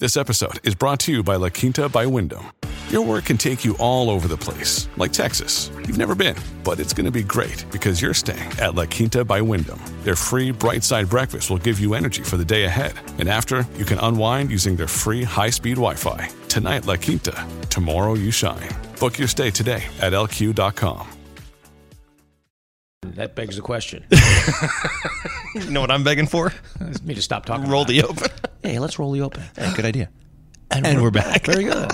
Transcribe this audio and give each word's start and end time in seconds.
This 0.00 0.16
episode 0.16 0.58
is 0.66 0.74
brought 0.74 0.98
to 1.00 1.12
you 1.12 1.22
by 1.22 1.36
La 1.36 1.48
Quinta 1.50 1.88
by 1.88 2.04
Wyndham. 2.04 2.50
Your 2.88 3.02
work 3.06 3.26
can 3.26 3.38
take 3.38 3.64
you 3.64 3.76
all 3.78 4.10
over 4.10 4.26
the 4.26 4.36
place, 4.36 4.88
like 4.96 5.12
Texas. 5.12 5.70
You've 5.86 5.98
never 5.98 6.16
been, 6.16 6.34
but 6.64 6.80
it's 6.80 6.92
going 6.92 7.04
to 7.06 7.12
be 7.12 7.22
great 7.22 7.64
because 7.70 8.02
you're 8.02 8.12
staying 8.12 8.50
at 8.60 8.74
La 8.74 8.86
Quinta 8.86 9.24
by 9.24 9.40
Wyndham. 9.40 9.80
Their 10.02 10.16
free 10.16 10.50
bright 10.50 10.82
side 10.82 11.08
breakfast 11.08 11.48
will 11.48 11.58
give 11.58 11.78
you 11.78 11.94
energy 11.94 12.24
for 12.24 12.36
the 12.36 12.44
day 12.44 12.64
ahead. 12.64 12.94
And 13.18 13.28
after, 13.28 13.66
you 13.76 13.84
can 13.84 13.98
unwind 14.00 14.50
using 14.50 14.74
their 14.74 14.88
free 14.88 15.22
high 15.22 15.50
speed 15.50 15.76
Wi 15.76 15.94
Fi. 15.94 16.28
Tonight, 16.48 16.86
La 16.86 16.96
Quinta. 16.96 17.46
Tomorrow, 17.70 18.14
you 18.14 18.32
shine. 18.32 18.68
Book 18.98 19.16
your 19.16 19.28
stay 19.28 19.52
today 19.52 19.84
at 20.00 20.12
lq.com. 20.12 21.06
That 23.02 23.36
begs 23.36 23.54
the 23.56 23.62
question. 23.62 24.04
You 25.54 25.70
know 25.70 25.80
what 25.80 25.92
I'm 25.92 26.02
begging 26.02 26.26
for? 26.26 26.52
It's 26.80 27.00
me 27.04 27.14
to 27.14 27.22
stop 27.22 27.46
talking. 27.46 27.70
Roll 27.70 27.82
about 27.82 27.88
the 27.92 27.98
it. 28.00 28.04
open. 28.06 28.28
Hey, 28.64 28.78
let's 28.78 28.98
roll 28.98 29.12
the 29.12 29.20
open. 29.20 29.42
Hey, 29.58 29.70
good 29.76 29.84
idea. 29.84 30.08
And, 30.70 30.86
And 30.86 31.02
we're 31.02 31.10
back. 31.10 31.44
Very 31.44 31.64
good. 31.64 31.90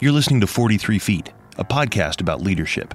You're 0.00 0.12
listening 0.12 0.40
to 0.40 0.46
43 0.46 1.00
Feet, 1.00 1.32
a 1.58 1.64
podcast 1.64 2.20
about 2.20 2.40
leadership. 2.40 2.94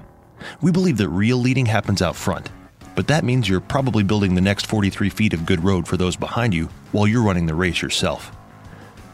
We 0.62 0.72
believe 0.72 0.96
that 0.96 1.10
real 1.10 1.36
leading 1.36 1.66
happens 1.66 2.00
out 2.00 2.16
front, 2.16 2.50
but 2.94 3.06
that 3.08 3.22
means 3.22 3.46
you're 3.46 3.60
probably 3.60 4.02
building 4.02 4.34
the 4.34 4.40
next 4.40 4.66
43 4.66 5.10
feet 5.10 5.34
of 5.34 5.44
good 5.44 5.62
road 5.62 5.86
for 5.86 5.98
those 5.98 6.16
behind 6.16 6.54
you 6.54 6.70
while 6.92 7.06
you're 7.06 7.22
running 7.22 7.44
the 7.44 7.54
race 7.54 7.82
yourself. 7.82 8.34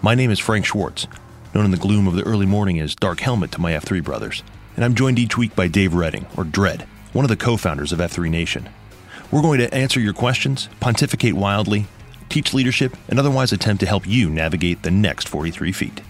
My 0.00 0.14
name 0.14 0.30
is 0.30 0.38
Frank 0.38 0.64
Schwartz, 0.64 1.08
known 1.56 1.64
in 1.64 1.72
the 1.72 1.76
gloom 1.76 2.06
of 2.06 2.14
the 2.14 2.22
early 2.22 2.46
morning 2.46 2.78
as 2.78 2.94
Dark 2.94 3.18
Helmet 3.18 3.50
to 3.52 3.60
my 3.60 3.72
F3 3.72 4.02
brothers, 4.04 4.44
and 4.76 4.84
I'm 4.84 4.94
joined 4.94 5.18
each 5.18 5.36
week 5.36 5.56
by 5.56 5.66
Dave 5.66 5.94
Redding, 5.94 6.26
or 6.36 6.44
Dread, 6.44 6.82
one 7.12 7.24
of 7.24 7.30
the 7.30 7.36
co 7.36 7.56
founders 7.56 7.90
of 7.90 7.98
F3 7.98 8.30
Nation. 8.30 8.68
We're 9.34 9.42
going 9.42 9.58
to 9.58 9.74
answer 9.74 9.98
your 9.98 10.12
questions, 10.12 10.68
pontificate 10.78 11.34
wildly, 11.34 11.86
teach 12.28 12.54
leadership, 12.54 12.96
and 13.08 13.18
otherwise 13.18 13.52
attempt 13.52 13.80
to 13.80 13.86
help 13.86 14.06
you 14.06 14.30
navigate 14.30 14.84
the 14.84 14.92
next 14.92 15.26
43 15.28 15.72
feet. 15.72 16.00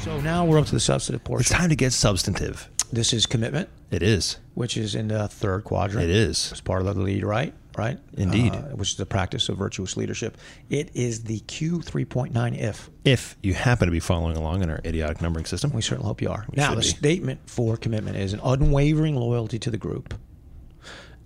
So 0.00 0.20
now 0.20 0.44
we're 0.44 0.58
up 0.58 0.66
to 0.66 0.72
the 0.72 0.80
substantive 0.80 1.22
portion. 1.22 1.42
It's 1.42 1.50
time 1.50 1.68
to 1.68 1.76
get 1.76 1.92
substantive. 1.92 2.68
This 2.92 3.12
is 3.12 3.24
commitment, 3.24 3.68
It 3.92 4.02
is. 4.02 4.38
which 4.54 4.76
is 4.76 4.96
in 4.96 5.06
the 5.06 5.28
third 5.28 5.62
quadrant. 5.62 6.02
It 6.02 6.10
is. 6.10 6.50
It's 6.50 6.60
part 6.60 6.84
of 6.84 6.92
the 6.92 7.00
lead, 7.02 7.22
right? 7.22 7.54
Right? 7.78 7.98
Indeed. 8.16 8.52
Uh, 8.52 8.62
which 8.74 8.90
is 8.90 8.96
the 8.96 9.06
practice 9.06 9.48
of 9.48 9.56
virtuous 9.56 9.96
leadership. 9.96 10.38
It 10.68 10.90
is 10.92 11.22
the 11.22 11.38
Q 11.38 11.78
3.9 11.78 12.58
if. 12.58 12.90
If 13.04 13.36
you 13.44 13.54
happen 13.54 13.86
to 13.86 13.92
be 13.92 14.00
following 14.00 14.36
along 14.36 14.64
in 14.64 14.70
our 14.70 14.80
idiotic 14.84 15.22
numbering 15.22 15.46
system, 15.46 15.70
We 15.72 15.82
certainly 15.82 16.08
hope 16.08 16.20
you 16.20 16.30
are. 16.30 16.46
now, 16.52 16.70
the 16.70 16.80
be. 16.80 16.86
statement 16.86 17.40
for 17.46 17.76
commitment 17.76 18.16
is 18.16 18.32
an 18.32 18.40
unwavering 18.42 19.14
loyalty 19.14 19.60
to 19.60 19.70
the 19.70 19.78
group 19.78 20.14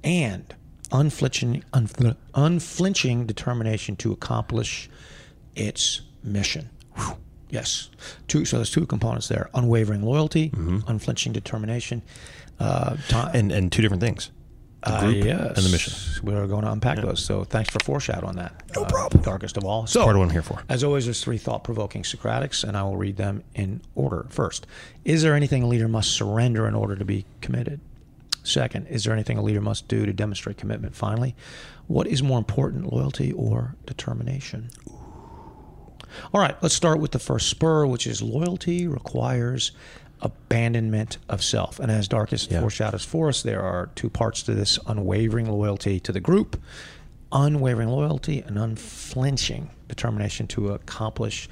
and 0.03 0.55
unflinching, 0.93 1.65
unfl- 1.73 2.17
unflinching 2.35 3.27
determination 3.27 3.97
to 3.97 4.13
accomplish 4.13 4.89
its 5.55 6.03
mission. 6.23 6.71
Yes. 7.49 7.91
Two, 8.29 8.45
so 8.45 8.57
there's 8.59 8.71
two 8.71 8.87
components 8.87 9.29
there 9.29 9.51
unwavering 9.55 10.03
loyalty, 10.03 10.53
unflinching 10.87 11.33
determination. 11.33 12.03
Uh, 12.59 12.97
and, 13.33 13.51
and 13.51 13.73
two 13.73 13.81
different 13.81 14.03
things 14.03 14.31
the 14.83 14.93
uh, 14.93 15.01
group 15.01 15.25
yes. 15.25 15.57
and 15.57 15.67
the 15.67 15.71
mission. 15.71 15.93
We're 16.23 16.47
going 16.47 16.63
to 16.63 16.73
unpack 16.73 17.01
those. 17.01 17.25
So 17.25 17.45
thanks 17.45 17.71
for 17.71 17.79
foreshadowing 17.85 18.37
that. 18.37 18.63
No 18.75 18.85
problem. 18.85 19.23
Darkest 19.23 19.57
of 19.57 19.65
all. 19.65 19.87
So, 19.87 20.03
part 20.03 20.17
of 20.17 20.21
what 20.21 20.27
I'm 20.27 20.31
here 20.31 20.43
for. 20.43 20.63
As 20.69 20.83
always, 20.83 21.05
there's 21.05 21.23
three 21.23 21.39
thought 21.39 21.65
provoking 21.65 22.03
Socratics, 22.03 22.65
and 22.65 22.77
I 22.77 22.83
will 22.83 22.97
read 22.97 23.17
them 23.17 23.45
in 23.55 23.83
order. 23.95 24.27
First, 24.31 24.67
is 25.05 25.23
there 25.23 25.35
anything 25.35 25.63
a 25.63 25.67
leader 25.67 25.89
must 25.89 26.13
surrender 26.13 26.67
in 26.67 26.75
order 26.75 26.97
to 26.97 27.05
be 27.05 27.27
committed? 27.41 27.81
Second, 28.51 28.87
is 28.89 29.05
there 29.05 29.13
anything 29.13 29.39
a 29.39 29.43
leader 29.43 29.61
must 29.61 29.89
do 29.89 30.05
to 30.05 30.13
demonstrate 30.13 30.57
commitment? 30.57 30.95
Finally, 30.95 31.35
what 31.87 32.07
is 32.07 32.23
more 32.23 32.39
important, 32.39 32.93
loyalty 32.93 33.33
or 33.33 33.77
determination? 33.87 34.71
All 36.35 36.41
right, 36.41 36.61
let's 36.61 36.75
start 36.75 36.99
with 36.99 37.13
the 37.13 37.19
first 37.21 37.49
spur, 37.49 37.87
which 37.87 38.07
is 38.07 38.21
loyalty 38.21 38.89
requires 38.89 39.71
abandonment 40.21 41.19
of 41.29 41.43
self. 41.43 41.79
And 41.79 41.91
as 41.91 42.09
Darkest 42.09 42.51
Yeah. 42.51 42.61
foreshadows 42.61 43.05
for 43.05 43.29
us, 43.29 43.43
there 43.43 43.63
are 43.63 43.91
two 43.95 44.11
parts 44.11 44.43
to 44.43 44.55
this 44.55 44.79
unwavering 44.87 45.49
loyalty 45.51 46.01
to 46.01 46.13
the 46.13 46.21
group, 46.21 46.61
unwavering 47.33 47.89
loyalty, 47.89 48.41
and 48.41 48.59
unflinching 48.59 49.71
determination 49.89 50.47
to 50.49 50.71
accomplish 50.71 51.49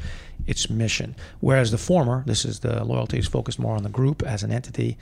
its 0.46 0.68
mission. 0.68 1.14
Whereas 1.40 1.70
the 1.70 1.78
former, 1.78 2.24
this 2.26 2.44
is 2.44 2.60
the 2.60 2.84
loyalty 2.84 3.18
is 3.18 3.26
focused 3.26 3.58
more 3.58 3.76
on 3.76 3.84
the 3.84 3.88
group 3.88 4.22
as 4.22 4.42
an 4.42 4.50
entity, 4.50 4.98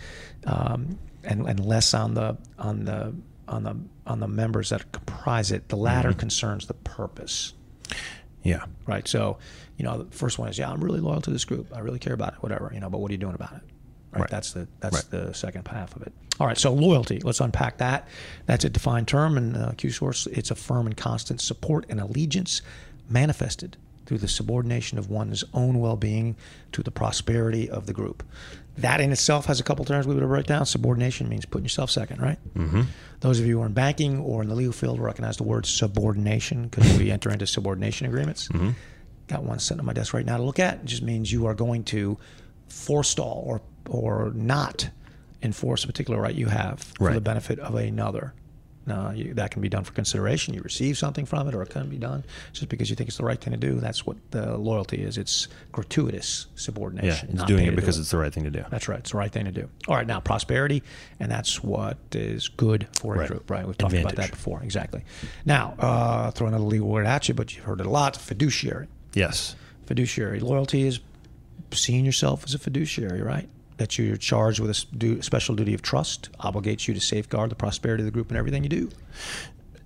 um, 0.47 0.99
and, 1.27 1.47
and 1.49 1.61
less 1.61 1.93
on 1.95 2.15
the 2.15 2.37
on 2.59 2.85
the 2.85 3.15
on 3.49 3.63
the 3.65 3.77
on 4.07 4.21
the 4.21 4.29
members 4.29 4.71
that 4.71 4.91
comprise 4.93 5.53
it. 5.53 5.69
The 5.69 5.77
latter 5.77 6.13
concerns 6.13 6.67
the 6.67 6.75
purpose 6.75 7.53
Yeah. 8.43 8.65
right? 8.87 9.07
So, 9.09 9.39
you 9.77 9.85
know, 9.85 10.03
the 10.05 10.17
first 10.17 10.39
one 10.39 10.49
is, 10.49 10.59
yeah, 10.59 10.71
I'm 10.71 10.83
really 10.83 11.01
loyal 11.01 11.21
to 11.23 11.31
this 11.31 11.45
group. 11.45 11.73
I 11.75 11.81
really 11.81 11.99
care 11.99 12.15
about 12.15 12.35
it, 12.35 12.43
whatever, 12.43 12.71
you 12.73 12.81
know, 12.81 12.89
but 12.89 12.99
what 12.99 13.11
are 13.11 13.15
you 13.15 13.19
doing 13.19 13.35
about 13.35 13.53
it? 13.53 13.63
Right. 14.13 14.21
Right. 14.21 14.31
That's 14.31 14.53
the 14.53 14.67
that's 14.81 14.97
Right. 14.97 15.11
the 15.11 15.33
second 15.35 15.67
half 15.69 15.95
of 15.97 16.03
it. 16.03 16.13
All 16.41 16.47
right. 16.47 16.57
So 16.59 16.73
loyalty. 16.73 17.21
Let's 17.21 17.41
unpack 17.41 17.79
that. 17.79 18.09
That's 18.47 18.65
a 18.65 18.71
defined 18.71 19.09
term 19.09 19.37
in 19.37 19.57
uh, 19.57 19.73
Q 19.77 19.91
source. 19.91 20.27
It's 20.29 20.51
a 20.51 20.55
firm 20.55 20.87
and 20.87 20.97
constant 20.97 21.41
support 21.41 21.85
and 21.89 22.01
allegiance 22.01 22.63
manifested 23.09 23.77
through 24.07 24.19
the 24.19 24.29
subordination 24.29 24.99
of 24.99 25.11
one's 25.11 25.45
own 25.53 25.81
well-being 25.81 26.37
to 26.73 26.83
the 26.83 26.91
prosperity 26.91 27.69
of 27.69 27.87
the 27.87 27.93
group. 27.93 28.23
That 28.79 29.01
in 29.01 29.11
itself 29.11 29.47
has 29.47 29.59
a 29.59 29.63
couple 29.63 29.85
terms 29.85 30.07
we 30.07 30.15
would 30.15 30.23
write 30.23 30.47
down. 30.47 30.67
Subordination 30.67 31.29
means 31.29 31.45
putting 31.47 31.65
yourself 31.65 31.91
second, 31.91 32.21
right? 32.21 32.39
Mm-hmm. 32.55 32.83
Those 33.21 33.41
of 33.41 33.47
you 33.47 33.57
who 33.57 33.63
are 33.63 33.67
in 33.67 33.73
banking 33.73 34.21
or 34.21 34.43
in 34.43 34.49
the 34.49 34.55
legal 34.55 34.73
field 34.73 35.01
recognize 35.01 35.39
the 35.39 35.45
word 35.45 35.67
subordination 35.67 36.69
because 36.69 36.99
we 36.99 37.11
enter 37.11 37.31
into 37.31 37.47
subordination 37.47 38.07
agreements. 38.07 38.49
Got 39.29 39.43
one 39.43 39.59
sitting 39.59 39.81
on 39.81 39.87
my 39.87 39.93
desk 39.93 40.15
right 40.15 40.25
now 40.25 40.37
to 40.37 40.43
look 40.43 40.59
at. 40.61 40.75
It 40.75 40.85
just 40.85 41.03
means 41.03 41.33
you 41.33 41.47
are 41.47 41.55
going 41.55 41.85
to 41.85 42.19
forestall 42.69 43.43
or 43.47 43.63
or 43.89 44.33
not 44.35 44.91
enforce 45.43 45.85
a 45.85 45.87
particular 45.87 46.21
right 46.21 46.35
you 46.35 46.47
have 46.47 46.81
for 46.81 47.13
the 47.15 47.21
benefit 47.21 47.59
of 47.61 47.75
another. 47.75 48.35
Now, 48.87 49.11
you, 49.11 49.35
that 49.35 49.51
can 49.51 49.61
be 49.63 49.69
done 49.69 49.83
for 49.83 49.93
consideration. 49.93 50.55
You 50.55 50.61
receive 50.63 50.97
something 50.97 51.27
from 51.27 51.49
it, 51.49 51.55
or 51.55 51.63
it 51.63 51.71
can 51.71 51.89
be 51.89 51.97
done 51.99 52.23
just 52.53 52.69
because 52.69 52.89
you 52.89 52.95
think 52.95 53.09
it's 53.09 53.19
the 53.19 53.25
right 53.25 53.41
thing 53.41 53.53
to 53.53 53.59
do. 53.59 53.81
That's 53.81 54.07
what 54.07 54.17
the 54.31 54.57
loyalty 54.57 55.03
is. 55.03 55.19
It's 55.19 55.49
gratuitous 55.73 56.47
subordination. 56.55 57.29
Yeah. 57.31 57.35
It's 57.35 57.45
doing 57.45 57.63
it 57.65 57.67
to 57.67 57.71
do 57.73 57.77
because 57.77 57.99
it's 57.99 58.11
the 58.13 58.19
right 58.19 58.33
thing 58.33 58.45
to 58.45 58.51
do. 58.51 58.65
that's 58.71 58.89
right. 58.89 59.01
It's 59.01 59.11
the 59.11 59.17
right 59.19 59.31
thing 59.33 59.45
to 59.47 59.51
do. 59.53 59.69
All 59.89 59.97
right, 59.97 60.07
now 60.07 60.21
prosperity, 60.21 60.83
and 61.19 61.31
that's 61.31 61.63
what 61.65 61.99
is 62.13 62.49
good 62.49 62.87
for 63.01 63.17
a 63.17 63.19
Right. 63.19 63.29
group, 63.29 63.51
right? 63.51 63.67
We've 63.67 63.77
talked 63.77 63.95
about 63.95 64.15
that 64.17 64.31
before. 64.31 64.63
Exactly. 64.63 65.03
Now, 65.45 65.75
uh, 65.79 66.31
throw 66.31 66.47
another 66.47 66.65
legal 66.65 66.89
word 66.89 67.07
at 67.07 67.29
you, 67.29 67.35
but 67.35 67.55
you've 67.57 67.65
heard 67.65 67.81
it 67.81 67.87
a 67.87 67.91
lot 67.91 68.17
fiduciary. 68.17 68.87
Yes. 69.15 69.57
Fiduciary. 69.87 70.41
Loyalty 70.41 70.87
is 70.87 71.01
seeing 71.73 72.05
yourself 72.05 72.45
as 72.45 72.55
a 72.55 72.59
fiduciary, 72.59 73.21
right? 73.23 73.49
That 73.79 73.99
you're 73.99 74.17
charged 74.17 74.59
with 74.59 74.71
a 74.71 75.23
special 75.23 75.55
duty 75.55 75.75
of 75.75 75.83
trust, 75.83 76.31
obligates 76.41 76.89
you 76.89 76.95
to 76.95 77.01
safeguard 77.01 77.51
the 77.51 77.57
prosperity 77.57 78.03
of 78.03 78.07
the 78.07 78.11
group 78.11 78.31
and 78.31 78.39
everything 78.39 78.63
you 78.63 78.71
do. 78.71 78.91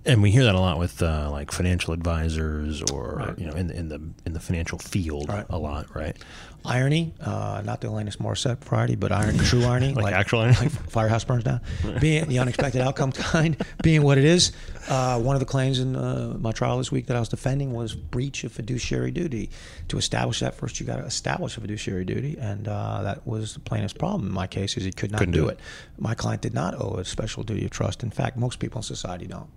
And 0.03 0.21
we 0.23 0.31
hear 0.31 0.43
that 0.45 0.55
a 0.55 0.59
lot 0.59 0.79
with 0.79 1.01
uh, 1.03 1.29
like 1.29 1.51
financial 1.51 1.93
advisors, 1.93 2.81
or 2.91 3.15
Right. 3.17 3.39
you 3.39 3.45
know, 3.45 3.53
in 3.53 3.67
the 3.67 3.77
in 3.77 3.89
the 3.89 4.01
in 4.25 4.33
the 4.33 4.39
financial 4.39 4.79
field, 4.79 5.29
Right. 5.29 5.45
a 5.49 5.57
lot, 5.57 5.95
right? 5.95 6.17
irony, 6.63 7.11
uh, 7.19 7.59
not 7.65 7.81
the 7.81 7.87
Alanis 7.87 8.17
Morissette 8.17 8.63
variety, 8.63 8.95
but 8.95 9.11
iron, 9.11 9.35
true 9.39 9.63
irony, 9.65 9.93
Like 9.95 10.13
actual 10.13 10.41
irony? 10.41 10.55
like 10.61 10.69
Firehouse 10.69 11.23
Burns 11.23 11.43
Down, 11.43 11.59
being 11.99 12.27
the 12.27 12.37
unexpected 12.37 12.81
outcome 12.81 13.11
kind, 13.11 13.57
being 13.83 14.03
what 14.03 14.19
it 14.19 14.25
is. 14.25 14.51
Uh, 14.87 15.19
one 15.19 15.35
of 15.35 15.39
the 15.39 15.45
claims 15.47 15.79
in 15.79 15.95
uh, 15.95 16.35
my 16.39 16.51
trial 16.51 16.77
this 16.77 16.91
week 16.91 17.07
that 17.07 17.17
I 17.17 17.19
was 17.19 17.29
defending 17.29 17.73
was 17.73 17.95
breach 17.95 18.43
of 18.43 18.51
fiduciary 18.51 19.09
duty. 19.09 19.49
To 19.87 19.97
establish 19.97 20.39
that, 20.41 20.53
first 20.53 20.79
you 20.79 20.85
got 20.85 20.97
to 20.97 21.03
establish 21.05 21.57
a 21.57 21.61
fiduciary 21.61 22.05
duty, 22.05 22.37
and 22.39 22.67
uh, 22.67 23.01
that 23.03 23.25
was 23.25 23.55
the 23.55 23.59
plaintiff's 23.59 23.93
problem 23.93 24.27
in 24.27 24.33
my 24.33 24.45
case 24.45 24.77
is 24.77 24.83
he 24.83 24.91
could 24.91 25.11
not 25.11 25.17
Couldn't 25.17 25.33
do 25.33 25.41
do 25.45 25.49
it. 25.49 25.59
My 25.97 26.13
client 26.13 26.43
did 26.43 26.53
not 26.53 26.79
owe 26.79 26.97
a 26.99 27.05
special 27.05 27.41
duty 27.41 27.65
of 27.65 27.71
trust. 27.71 28.03
In 28.03 28.11
fact, 28.11 28.37
most 28.37 28.59
people 28.59 28.77
in 28.79 28.83
society 28.83 29.25
don't. 29.25 29.49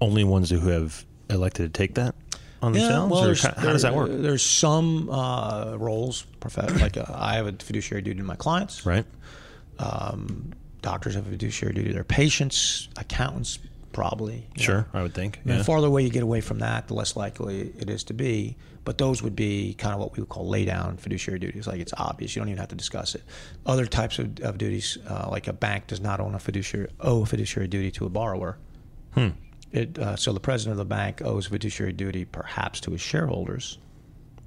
Only 0.00 0.24
ones 0.24 0.50
who 0.50 0.60
have 0.68 1.04
elected 1.30 1.72
to 1.72 1.78
take 1.78 1.94
that 1.94 2.14
on 2.62 2.72
themselves, 2.72 3.12
or 3.12 3.24
there's- 3.26 3.42
ki- 3.42 3.52
how 3.56 3.72
does 3.72 3.82
that 3.82 3.94
work? 3.94 4.10
There's 4.12 4.42
some 4.42 5.08
uh, 5.10 5.76
roles, 5.76 6.26
like 6.80 6.96
uh, 6.96 7.04
I 7.14 7.34
have 7.34 7.46
a 7.46 7.52
fiduciary 7.52 8.02
duty 8.02 8.18
to 8.18 8.24
my 8.24 8.36
clients. 8.36 8.84
Right? 8.86 9.04
Um, 9.78 10.52
doctors 10.82 11.14
have 11.14 11.26
a 11.26 11.30
fiduciary 11.30 11.74
duty 11.74 11.88
to 11.88 11.94
their 11.94 12.04
patients. 12.04 12.88
Accountants 12.96 13.58
probably. 13.92 14.46
Sure, 14.56 14.86
know. 14.92 15.00
I 15.00 15.02
would 15.02 15.14
think. 15.14 15.40
Yeah. 15.44 15.58
The 15.58 15.64
farther 15.64 15.86
away 15.88 16.02
you 16.02 16.10
get 16.10 16.22
away 16.22 16.40
from 16.40 16.58
that, 16.60 16.88
the 16.88 16.94
less 16.94 17.16
likely 17.16 17.72
it 17.78 17.88
is 17.90 18.04
to 18.04 18.14
be. 18.14 18.56
But 18.84 18.96
those 18.96 19.22
would 19.22 19.36
be 19.36 19.74
kind 19.74 19.92
of 19.92 20.00
what 20.00 20.16
we 20.16 20.20
would 20.22 20.28
call 20.30 20.48
lay 20.48 20.64
down 20.64 20.96
fiduciary 20.96 21.38
duties. 21.38 21.66
Like 21.66 21.78
it's 21.80 21.92
obvious, 21.96 22.34
you 22.34 22.40
don't 22.40 22.48
even 22.48 22.58
have 22.58 22.68
to 22.68 22.74
discuss 22.76 23.14
it. 23.14 23.22
Other 23.66 23.84
types 23.86 24.18
of, 24.18 24.40
of 24.40 24.56
duties, 24.56 24.96
uh, 25.08 25.28
like 25.30 25.46
a 25.46 25.52
bank 25.52 25.88
does 25.88 26.00
not 26.00 26.20
own 26.20 26.34
a 26.34 26.38
fiduciary 26.38 26.88
owe 27.00 27.22
a 27.22 27.26
fiduciary 27.26 27.68
duty 27.68 27.90
to 27.92 28.06
a 28.06 28.08
borrower. 28.08 28.56
Hmm. 29.14 29.28
It, 29.72 29.98
uh, 29.98 30.16
so 30.16 30.32
the 30.32 30.40
president 30.40 30.72
of 30.72 30.78
the 30.78 30.84
bank 30.94 31.20
owes 31.22 31.46
a 31.46 31.50
fiduciary 31.50 31.92
duty 31.92 32.24
perhaps 32.24 32.80
to 32.80 32.90
his 32.92 33.00
shareholders, 33.00 33.78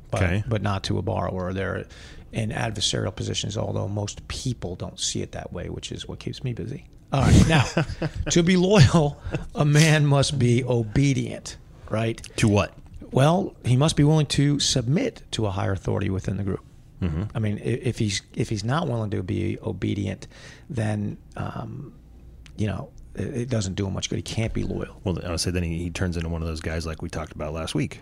but, 0.09 0.23
Okay. 0.23 0.43
but 0.47 0.61
not 0.61 0.83
to 0.85 0.97
a 0.97 1.01
borrower. 1.01 1.53
They're 1.53 1.85
in 2.31 2.49
adversarial 2.49 3.15
positions, 3.15 3.57
although 3.57 3.87
most 3.87 4.27
people 4.27 4.75
don't 4.75 4.99
see 4.99 5.21
it 5.21 5.33
that 5.33 5.53
way, 5.53 5.69
which 5.69 5.91
is 5.91 6.07
what 6.07 6.19
keeps 6.19 6.43
me 6.43 6.53
busy. 6.53 6.85
All 7.13 7.21
right, 7.23 7.47
now, 7.47 7.65
to 8.31 8.41
be 8.41 8.55
loyal, 8.57 9.21
a 9.53 9.65
man 9.65 10.05
must 10.05 10.39
be 10.39 10.63
obedient, 10.63 11.57
right? 11.89 12.21
To 12.37 12.47
what? 12.47 12.73
Well, 13.11 13.53
he 13.65 13.75
must 13.75 13.97
be 13.97 14.05
willing 14.05 14.27
to 14.27 14.59
submit 14.61 15.21
to 15.31 15.45
a 15.45 15.51
higher 15.51 15.73
authority 15.73 16.09
within 16.09 16.37
the 16.37 16.43
group. 16.43 16.63
I 17.33 17.39
mean, 17.39 17.57
if 17.63 17.97
he's 17.97 18.21
if 18.35 18.47
he's 18.49 18.63
not 18.63 18.87
willing 18.87 19.09
to 19.09 19.23
be 19.23 19.57
obedient, 19.63 20.27
then 20.69 21.17
um, 21.35 21.95
you 22.57 22.67
know 22.67 22.91
it, 23.15 23.49
doesn't 23.49 23.75
do 23.75 23.87
him 23.87 23.93
much 23.93 24.09
good. 24.09 24.17
He 24.17 24.21
can't 24.21 24.53
be 24.53 24.63
loyal. 24.63 24.99
Well, 25.03 25.19
I 25.25 25.31
would 25.31 25.39
say 25.39 25.51
then 25.51 25.63
he, 25.63 25.77
he 25.77 25.89
turns 25.89 26.17
into 26.17 26.29
one 26.29 26.41
of 26.41 26.47
those 26.47 26.61
guys 26.61 26.85
like 26.85 27.01
we 27.01 27.09
talked 27.09 27.33
about 27.33 27.53
last 27.53 27.75
week. 27.75 28.01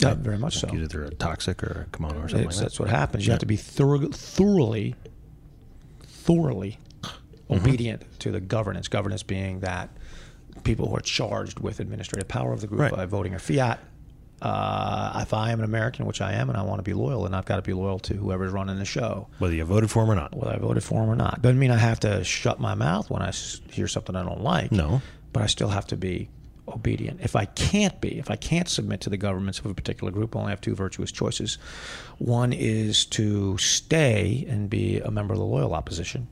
Yeah, 0.00 0.14
very 0.14 0.38
much 0.38 0.58
so. 0.58 0.68
Either 0.72 0.86
they're 0.86 1.04
a 1.04 1.14
toxic 1.14 1.62
or 1.62 1.86
a 1.88 1.96
kimono 1.96 2.20
or 2.20 2.28
something 2.28 2.46
like 2.46 2.56
that's 2.56 2.78
what 2.78 2.88
happens. 2.88 3.26
You 3.26 3.32
have 3.32 3.40
to 3.40 3.46
be 3.46 3.56
thorough, 3.56 4.08
thoroughly, 4.08 4.94
thoroughly 6.02 6.78
mm-hmm. 7.02 7.54
obedient 7.54 8.04
to 8.20 8.30
the 8.30 8.40
governance. 8.40 8.86
Governance 8.86 9.24
being 9.24 9.60
that 9.60 9.90
people 10.62 10.88
who 10.88 10.96
are 10.96 11.00
charged 11.00 11.58
with 11.58 11.80
administrative 11.80 12.28
power 12.28 12.52
of 12.52 12.60
the 12.60 12.66
group 12.66 12.80
Right. 12.80 12.92
by 12.92 13.06
voting 13.06 13.34
or 13.34 13.38
fiat. 13.38 13.80
Uh, 14.40 15.18
if 15.22 15.34
I 15.34 15.50
am 15.50 15.58
an 15.58 15.64
American, 15.64 16.06
which 16.06 16.20
I 16.20 16.32
am, 16.34 16.48
and 16.48 16.56
I 16.56 16.62
want 16.62 16.78
to 16.78 16.82
be 16.84 16.94
loyal, 16.94 17.24
then 17.24 17.34
I've 17.34 17.44
got 17.44 17.56
to 17.56 17.62
be 17.62 17.72
loyal 17.72 17.98
to 18.00 18.14
whoever's 18.14 18.52
running 18.52 18.78
the 18.78 18.84
show, 18.84 19.26
Whether 19.38 19.54
you 19.54 19.64
voted 19.64 19.90
for 19.90 20.04
him 20.04 20.10
or 20.10 20.14
not. 20.14 20.34
whether 20.36 20.54
I 20.54 20.58
voted 20.58 20.84
for 20.84 21.02
him 21.02 21.10
or 21.10 21.16
not. 21.16 21.42
Doesn't 21.42 21.58
mean 21.58 21.70
I 21.72 21.76
have 21.78 22.00
to 22.00 22.22
shut 22.24 22.60
my 22.60 22.74
mouth 22.74 23.10
when 23.10 23.22
I 23.22 23.32
hear 23.70 23.88
something 23.88 24.14
I 24.14 24.22
don't 24.22 24.42
like. 24.42 24.70
No. 24.72 25.02
but 25.32 25.42
I 25.42 25.46
still 25.46 25.68
have 25.68 25.86
to 25.88 25.96
be 25.96 26.28
obedient. 26.68 27.20
If 27.22 27.34
I 27.34 27.46
can't 27.46 27.98
be, 28.00 28.18
if 28.18 28.30
I 28.30 28.36
can't 28.36 28.68
submit 28.68 29.00
to 29.02 29.10
the 29.10 29.16
governments 29.16 29.58
of 29.58 29.66
a 29.66 29.74
particular 29.74 30.10
group, 30.12 30.36
I 30.36 30.40
only 30.40 30.50
have 30.50 30.60
two 30.60 30.74
virtuous 30.74 31.10
choices. 31.10 31.58
One 32.18 32.52
is 32.52 33.06
to 33.06 33.56
stay 33.58 34.44
and 34.48 34.68
be 34.70 35.00
a 35.00 35.10
member 35.10 35.32
of 35.34 35.38
the 35.40 35.46
loyal 35.46 35.74
opposition. 35.74 36.28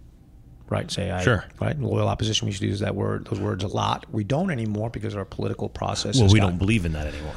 Right, 0.69 0.91
say 0.91 1.11
I 1.11 1.23
Sure. 1.23 1.45
right 1.61 1.79
loyal 1.81 2.09
opposition. 2.09 2.47
We 2.47 2.51
used 2.51 2.61
to 2.63 2.67
use 2.69 2.81
that 2.81 2.95
word, 2.97 3.27
those 3.27 3.39
words 3.41 3.63
a 3.65 3.69
lot. 3.69 4.05
We 4.13 4.25
don't 4.25 4.51
anymore 4.51 4.91
because 4.91 5.15
our 5.15 5.25
political 5.25 5.69
process. 5.69 6.19
Well, 6.19 6.29
we 6.33 6.39
gotten, 6.41 6.55
don't 6.55 6.59
believe 6.59 6.85
in 6.85 6.93
that 6.93 7.07
anymore. 7.07 7.35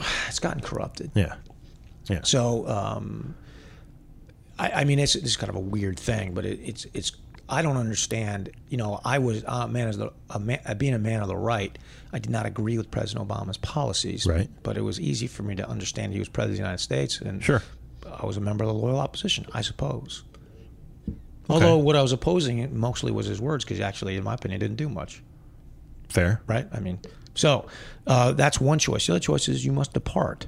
It's 0.28 0.38
gotten 0.38 0.60
corrupted. 0.62 1.10
Yeah. 1.14 1.34
Yeah. 2.08 2.20
So, 2.22 2.66
um, 2.68 3.34
I, 4.58 4.70
I 4.70 4.84
mean, 4.84 4.98
it's, 4.98 5.14
it's 5.14 5.36
kind 5.36 5.50
of 5.50 5.56
a 5.56 5.60
weird 5.60 5.98
thing, 5.98 6.34
but 6.34 6.44
it, 6.44 6.58
it's 6.62 6.86
it's. 6.94 7.12
I 7.48 7.62
don't 7.62 7.76
understand. 7.76 8.50
You 8.68 8.76
know, 8.76 9.00
I 9.04 9.18
was 9.18 9.42
a 9.46 9.66
man 9.68 9.88
as 9.88 9.98
the 9.98 10.12
a 10.30 10.38
man, 10.38 10.60
uh, 10.66 10.74
being 10.74 10.94
a 10.94 10.98
man 10.98 11.20
of 11.20 11.28
the 11.28 11.36
right. 11.36 11.76
I 12.12 12.18
did 12.20 12.30
not 12.30 12.46
agree 12.46 12.76
with 12.78 12.90
President 12.90 13.28
Obama's 13.28 13.58
policies, 13.58 14.26
Right. 14.26 14.48
But 14.62 14.76
it 14.76 14.82
was 14.82 15.00
easy 15.00 15.26
for 15.26 15.42
me 15.44 15.54
to 15.56 15.68
understand 15.68 16.12
he 16.12 16.18
was 16.18 16.28
president 16.28 16.52
of 16.54 16.56
the 16.58 16.62
United 16.62 16.82
States, 16.82 17.20
and 17.20 17.42
Sure. 17.42 17.62
I 18.06 18.24
was 18.26 18.36
a 18.36 18.40
member 18.40 18.64
of 18.64 18.68
the 18.68 18.74
loyal 18.74 18.98
opposition, 18.98 19.46
I 19.52 19.62
suppose. 19.62 20.24
Although 21.48 21.78
what 21.78 21.96
I 21.96 22.02
was 22.02 22.12
opposing 22.12 22.78
mostly 22.78 23.10
was 23.12 23.26
his 23.26 23.40
words, 23.40 23.64
because 23.64 23.80
actually, 23.80 24.16
in 24.16 24.22
my 24.24 24.34
opinion, 24.34 24.60
didn't 24.60 24.76
do 24.76 24.88
much 24.88 25.22
Fair. 26.08 26.40
right? 26.46 26.66
I 26.72 26.78
mean, 26.80 26.98
so 27.40 27.66
uh, 28.06 28.32
that's 28.32 28.60
one 28.60 28.78
choice. 28.78 29.06
The 29.06 29.12
other 29.14 29.20
choice 29.20 29.48
is 29.48 29.64
you 29.64 29.72
must 29.72 29.92
depart. 29.94 30.46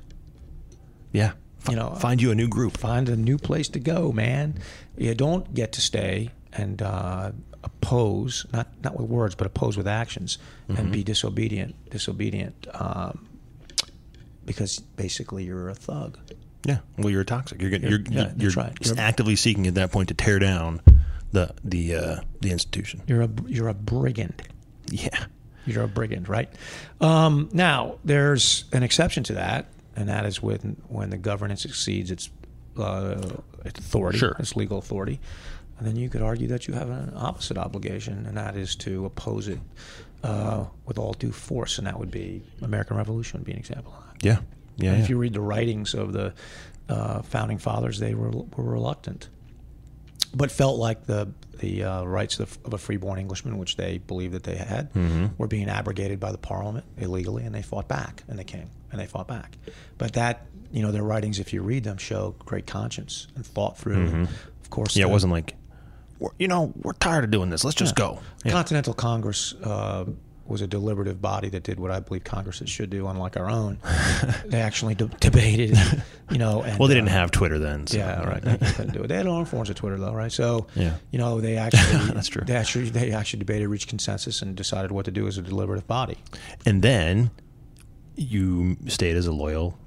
Yeah. 1.12 1.32
F- 1.62 1.68
You 1.70 1.76
know, 1.76 1.94
find 1.94 2.20
you 2.20 2.30
a 2.30 2.34
new 2.34 2.48
group. 2.48 2.76
Find 2.76 3.08
a 3.08 3.16
new 3.16 3.38
place 3.38 3.68
to 3.70 3.80
go, 3.80 4.12
man. 4.12 4.58
You 4.96 5.14
don't 5.14 5.52
get 5.54 5.72
to 5.72 5.80
stay 5.80 6.30
and 6.52 6.82
uh, 6.82 7.32
oppose, 7.64 8.46
not 8.52 8.66
not 8.84 8.98
with 8.98 9.08
words, 9.08 9.34
but 9.34 9.46
oppose 9.46 9.76
with 9.76 9.86
actions, 9.88 10.38
and 10.68 10.92
be 10.92 11.02
disobedient. 11.04 11.74
Disobedient, 11.90 12.66
um, 12.74 13.26
because 14.44 14.80
basically 14.96 15.44
you're 15.44 15.68
a 15.70 15.74
thug. 15.74 16.18
Yeah. 16.66 16.78
Well, 16.98 17.10
you're 17.10 17.24
toxic. 17.24 17.60
You're 17.62 17.70
you're, 17.70 17.90
you're, 17.90 18.00
yeah, 18.10 18.32
you're, 18.36 18.52
right. 18.52 18.98
Actively 18.98 19.36
seeking 19.36 19.66
at 19.66 19.74
that 19.74 19.90
point 19.92 20.08
to 20.08 20.14
tear 20.14 20.38
down 20.38 20.80
the 21.32 21.54
the 21.64 21.94
uh, 21.94 22.16
the 22.40 22.50
institution. 22.50 23.02
You're 23.06 23.22
a 23.22 23.30
you're 23.46 23.68
a 23.68 23.74
brigand. 23.74 24.42
Yeah. 24.90 25.26
You're 25.66 25.84
a 25.84 25.88
brigand, 25.88 26.28
right? 26.28 26.48
Um, 27.00 27.48
now, 27.52 27.98
there's 28.04 28.64
an 28.72 28.82
exception 28.82 29.22
to 29.24 29.34
that, 29.34 29.66
and 29.96 30.08
that 30.08 30.26
is 30.26 30.42
when 30.42 30.76
when 30.88 31.10
the 31.10 31.18
governance 31.18 31.64
exceeds 31.64 32.10
its, 32.10 32.30
uh, 32.76 33.20
its 33.64 33.78
authority, 33.78 34.18
Sure. 34.18 34.36
its 34.38 34.56
legal 34.56 34.78
authority. 34.78 35.20
And 35.78 35.86
then 35.86 35.96
you 35.96 36.08
could 36.08 36.22
argue 36.22 36.46
that 36.48 36.68
you 36.68 36.74
have 36.74 36.90
an 36.90 37.12
opposite 37.16 37.58
obligation, 37.58 38.26
and 38.26 38.36
that 38.36 38.56
is 38.56 38.76
to 38.76 39.04
oppose 39.06 39.48
it 39.48 39.58
uh, 40.22 40.64
with 40.86 40.98
all 40.98 41.12
due 41.12 41.32
force, 41.32 41.78
and 41.78 41.86
that 41.86 41.98
would 41.98 42.10
be 42.10 42.42
American 42.60 42.96
Revolution 42.96 43.40
would 43.40 43.46
be 43.46 43.52
an 43.52 43.58
example 43.58 43.92
of 43.98 44.04
that. 44.06 44.24
Yeah. 44.24 44.38
Yeah. 44.76 44.90
And 44.90 44.98
yeah. 44.98 45.04
if 45.04 45.10
you 45.10 45.18
read 45.18 45.32
the 45.32 45.40
writings 45.40 45.94
of 45.94 46.12
the 46.12 46.34
uh, 46.88 47.22
founding 47.22 47.58
fathers, 47.58 47.98
they 47.98 48.14
were, 48.14 48.30
were 48.30 48.64
reluctant, 48.64 49.28
but 50.34 50.50
felt 50.50 50.78
like 50.78 51.06
the 51.06 51.32
the 51.58 51.84
uh, 51.84 52.04
rights 52.04 52.40
of, 52.40 52.58
of 52.64 52.72
a 52.74 52.78
freeborn 52.78 53.18
Englishman, 53.20 53.56
which 53.58 53.76
they 53.76 53.98
believed 53.98 54.34
that 54.34 54.42
they 54.42 54.56
had, 54.56 54.92
Mm-hmm. 54.94 55.26
were 55.38 55.46
being 55.46 55.68
abrogated 55.68 56.18
by 56.18 56.32
the 56.32 56.38
Parliament 56.38 56.84
illegally, 56.98 57.44
and 57.44 57.54
they 57.54 57.62
fought 57.62 57.86
back, 57.88 58.24
and 58.28 58.36
they 58.38 58.44
came 58.44 58.68
and 58.90 59.00
they 59.00 59.06
fought 59.06 59.28
back. 59.28 59.56
But 59.98 60.14
that 60.14 60.46
you 60.72 60.82
know 60.82 60.90
their 60.90 61.04
writings, 61.04 61.38
if 61.38 61.52
you 61.52 61.62
read 61.62 61.84
them, 61.84 61.98
show 61.98 62.34
great 62.44 62.66
conscience 62.66 63.28
and 63.36 63.46
thought 63.46 63.78
through. 63.78 63.94
And 64.06 64.28
of 64.28 64.70
course, 64.70 64.92
Mm-hmm. 64.92 65.00
yeah. 65.00 65.06
It 65.06 65.10
wasn't 65.10 65.32
like, 65.32 65.54
we're, 66.18 66.30
you 66.38 66.48
know, 66.48 66.72
we're 66.82 66.94
tired 66.94 67.24
of 67.24 67.30
doing 67.30 67.50
this. 67.50 67.62
Let's 67.64 67.76
just 67.76 67.94
go. 67.94 68.18
Yeah. 68.44 68.52
Continental 68.52 68.94
Congress 68.94 69.54
uh, 69.62 70.06
was 70.52 70.60
a 70.60 70.66
deliberative 70.68 71.20
body 71.20 71.48
that 71.48 71.64
did 71.64 71.80
what 71.80 71.90
I 71.90 71.98
believe 71.98 72.22
Congresses 72.22 72.70
should 72.70 72.90
do, 72.90 73.08
unlike 73.08 73.36
our 73.36 73.50
own. 73.50 73.78
they 74.46 74.60
actually 74.60 74.94
de- 74.94 75.06
debated, 75.18 75.76
you 76.30 76.38
know. 76.38 76.62
And, 76.62 76.78
Well, 76.78 76.88
they 76.88 76.94
didn't 76.94 77.08
uh, 77.08 77.12
have 77.12 77.30
Twitter 77.32 77.58
then. 77.58 77.86
So. 77.88 77.96
Yeah, 77.98 78.22
right. 78.22 78.42
They 78.42 78.56
couldn't 78.58 78.92
do 78.92 79.02
it. 79.02 79.08
They 79.08 79.16
had 79.16 79.26
own 79.26 79.46
forms 79.46 79.70
of 79.70 79.76
Twitter, 79.76 79.98
though, 79.98 80.12
right? 80.12 80.30
So, 80.30 80.66
Yeah. 80.76 80.94
you 81.10 81.18
know, 81.18 81.40
they 81.40 81.56
actually 81.56 82.12
That's 82.14 82.28
true. 82.28 82.44
They 82.44 82.54
actually 82.54 82.90
they 82.90 83.10
actually 83.12 83.40
debated, 83.40 83.66
reached 83.68 83.88
consensus, 83.88 84.42
and 84.42 84.54
decided 84.54 84.92
what 84.92 85.06
to 85.06 85.10
do 85.10 85.26
as 85.26 85.38
a 85.38 85.42
deliberative 85.42 85.88
body. 85.88 86.18
And 86.66 86.82
then 86.82 87.30
you 88.14 88.76
stayed 88.86 89.16
as 89.16 89.26
a 89.26 89.32
loyal 89.32 89.78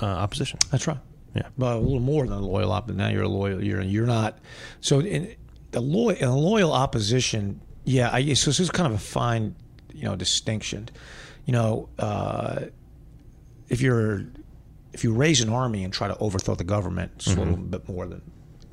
uh, 0.00 0.06
opposition. 0.06 0.58
That's 0.70 0.86
right. 0.86 0.98
Yeah. 1.34 1.48
But 1.56 1.76
a 1.76 1.78
little 1.78 2.00
more 2.00 2.24
than 2.26 2.38
a 2.38 2.40
loyal 2.40 2.72
op. 2.72 2.88
Now 2.90 3.08
you're 3.08 3.22
a 3.22 3.28
loyal. 3.28 3.62
You're 3.62 3.82
you're 3.82 4.06
not. 4.06 4.38
So 4.80 5.00
in 5.00 5.36
the 5.70 5.80
loyal, 5.80 6.16
in 6.16 6.24
a 6.26 6.36
loyal 6.36 6.72
opposition, 6.72 7.60
yeah. 7.84 8.10
I 8.12 8.32
so 8.34 8.50
this 8.50 8.60
is 8.60 8.70
kind 8.70 8.86
of 8.92 8.98
a 8.98 9.02
fine, 9.02 9.54
you 9.92 10.04
know, 10.04 10.16
distinction. 10.16 10.88
You 11.46 11.52
know, 11.52 11.88
uh, 11.98 12.60
if 13.68 13.80
you're 13.80 14.24
if 14.92 15.04
you 15.04 15.12
raise 15.12 15.40
an 15.40 15.48
army 15.48 15.84
and 15.84 15.92
try 15.92 16.08
to 16.08 16.16
overthrow 16.18 16.54
the 16.54 16.64
government, 16.64 17.12
it's 17.16 17.28
a 17.28 17.36
little 17.38 17.56
bit 17.56 17.88
more 17.88 18.06
than 18.06 18.22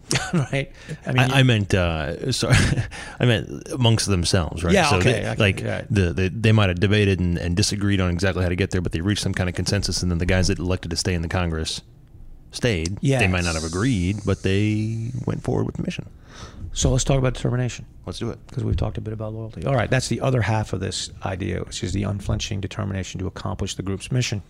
right. 0.33 0.71
I 1.05 1.11
mean, 1.11 1.17
Mm-hmm. 1.23 1.33
I, 1.33 1.39
I 1.39 1.43
meant, 1.43 1.73
uh, 1.73 2.31
sorry, 2.31 2.55
I 3.19 3.25
meant 3.25 3.67
amongst 3.71 4.07
themselves, 4.07 4.63
right? 4.63 4.73
Yeah, 4.73 4.89
So 4.89 4.97
okay, 4.97 5.21
they- 5.23 5.35
like 5.35 5.59
yeah. 5.59 5.83
the, 5.89 6.13
the 6.13 6.29
they 6.29 6.51
might 6.51 6.69
have 6.69 6.79
debated 6.79 7.19
and, 7.19 7.37
and 7.37 7.55
disagreed 7.57 7.99
on 8.01 8.09
exactly 8.09 8.41
how 8.43 8.49
to 8.49 8.55
get 8.55 8.71
there, 8.71 8.81
but 8.81 8.93
they 8.93 9.01
reached 9.01 9.21
some 9.21 9.33
kind 9.33 9.49
of 9.49 9.55
consensus, 9.55 10.01
and 10.01 10.09
then 10.11 10.17
the 10.17 10.25
guys 10.25 10.47
that 10.47 10.59
elected 10.59 10.91
to 10.91 10.97
stay 10.97 11.13
in 11.13 11.21
the 11.21 11.27
Congress 11.27 11.81
stayed. 12.51 12.97
Yes. 13.01 13.21
They 13.21 13.27
might 13.27 13.43
not 13.43 13.55
have 13.55 13.63
agreed, 13.65 14.17
but 14.25 14.41
they 14.43 15.11
went 15.25 15.43
forward 15.43 15.65
with 15.67 15.75
the 15.75 15.83
mission. 15.83 16.07
So 16.77 16.91
let's 16.91 17.03
talk 17.03 17.17
about 17.17 17.33
determination 17.33 17.87
Let's 18.05 18.19
do 18.19 18.29
it. 18.29 18.37
because 18.45 18.63
we've 18.63 18.77
talked 18.77 18.99
a 18.99 19.01
bit 19.01 19.11
about 19.11 19.33
loyalty. 19.33 19.65
All 19.65 19.73
right, 19.73 19.89
that's 19.89 20.09
the 20.09 20.21
other 20.21 20.43
half 20.43 20.73
of 20.73 20.79
this 20.79 21.09
idea, 21.25 21.61
which 21.61 21.83
is 21.83 21.91
the 21.91 22.03
unflinching 22.03 22.61
determination 22.61 23.19
to 23.19 23.25
accomplish 23.25 23.73
the 23.73 23.81
group's 23.81 24.11
mission. 24.11 24.43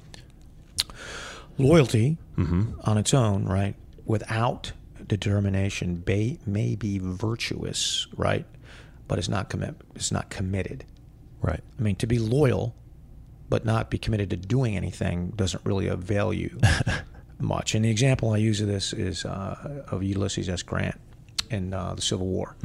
Loyalty 1.58 2.18
on 2.38 2.98
its 2.98 3.14
own, 3.14 3.46
right, 3.46 3.76
without 4.06 4.74
determination 5.08 6.04
may, 6.06 6.38
may 6.46 6.76
be 6.76 7.00
virtuous, 7.00 8.08
right, 8.18 8.46
but 9.08 9.18
it's 9.18 9.30
not 9.30 9.50
commit, 9.50 9.76
it's 9.96 10.12
not 10.12 10.30
committed. 10.30 10.84
Right. 11.42 11.62
I 11.80 11.82
mean, 11.82 11.96
to 11.96 12.08
be 12.08 12.20
loyal 12.20 12.76
but 13.50 13.64
not 13.64 13.90
be 13.90 13.98
committed 13.98 14.30
to 14.32 14.36
doing 14.36 14.76
anything 14.76 15.30
doesn't 15.38 15.64
really 15.66 15.88
avail 15.88 16.34
you 16.34 16.60
much. 17.40 17.74
And 17.74 17.86
the 17.86 17.90
example 17.90 18.34
I 18.34 18.38
use 18.38 18.60
of 18.60 18.68
this 18.68 18.92
is 18.92 19.24
uh, 19.24 19.86
of 19.90 20.04
Ulysses 20.04 20.50
S. 20.50 20.62
Grant 20.62 21.00
in 21.50 21.74
uh, 21.74 21.96
the 21.96 22.02
Civil 22.02 22.28
War. 22.28 22.56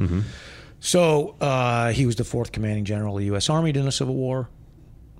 So 0.79 1.35
uh, 1.39 1.91
he 1.91 2.05
was 2.05 2.17
the 2.17 2.25
fourth 2.25 2.51
commanding 2.51 2.83
general 2.83 3.15
of 3.15 3.21
the 3.21 3.27
U.S. 3.27 3.49
Army 3.49 3.71
during 3.71 3.85
the 3.85 3.91
Civil 3.91 4.15
War. 4.15 4.49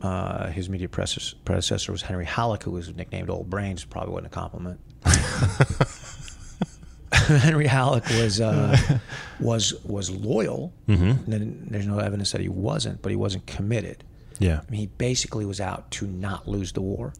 Uh, 0.02 0.48
his 0.48 0.68
immediate 0.68 0.92
predecessor, 0.92 1.94
was 1.94 2.02
Henry 2.02 2.26
Halleck, 2.26 2.64
who 2.64 2.72
was 2.72 2.94
nicknamed 2.94 3.30
Old 3.30 3.50
Brains. 3.50 3.86
Probably 3.86 4.12
wasn't 4.12 4.28
a 4.28 4.36
compliment. 4.36 4.82
Henry 7.14 7.68
Halleck 7.68 8.06
was 8.10 8.42
uh, 8.42 9.00
was 9.40 9.74
was 9.86 10.12
loyal. 10.12 10.74
Mm-hmm. 10.90 11.32
And 11.32 11.68
there's 11.70 11.88
no 11.88 12.00
evidence 12.00 12.34
that 12.34 12.42
he 12.42 12.50
wasn't, 12.50 13.02
but 13.02 13.12
he 13.12 13.16
wasn't 13.16 13.46
committed. 13.46 14.04
Yeah. 14.40 14.60
I 14.68 14.72
mean, 14.72 14.82
he 14.82 14.88
basically 14.88 15.46
was 15.46 15.62
out 15.62 15.90
to 15.92 16.08
not 16.08 16.46
lose 16.46 16.74
the 16.74 16.82
war. 16.82 17.14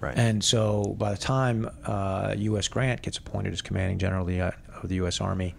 Right. 0.00 0.16
And 0.16 0.42
so 0.42 0.94
by 0.98 1.10
the 1.10 1.18
time 1.18 1.70
uh, 1.84 2.34
U.S. 2.36 2.68
Grant 2.68 3.02
gets 3.02 3.18
appointed 3.18 3.52
as 3.52 3.62
commanding 3.62 3.98
general 3.98 4.22
of 4.22 4.28
the, 4.28 4.40
uh, 4.40 4.50
of 4.82 4.88
the 4.88 4.96
U.S. 4.96 5.20
Army, 5.20 5.54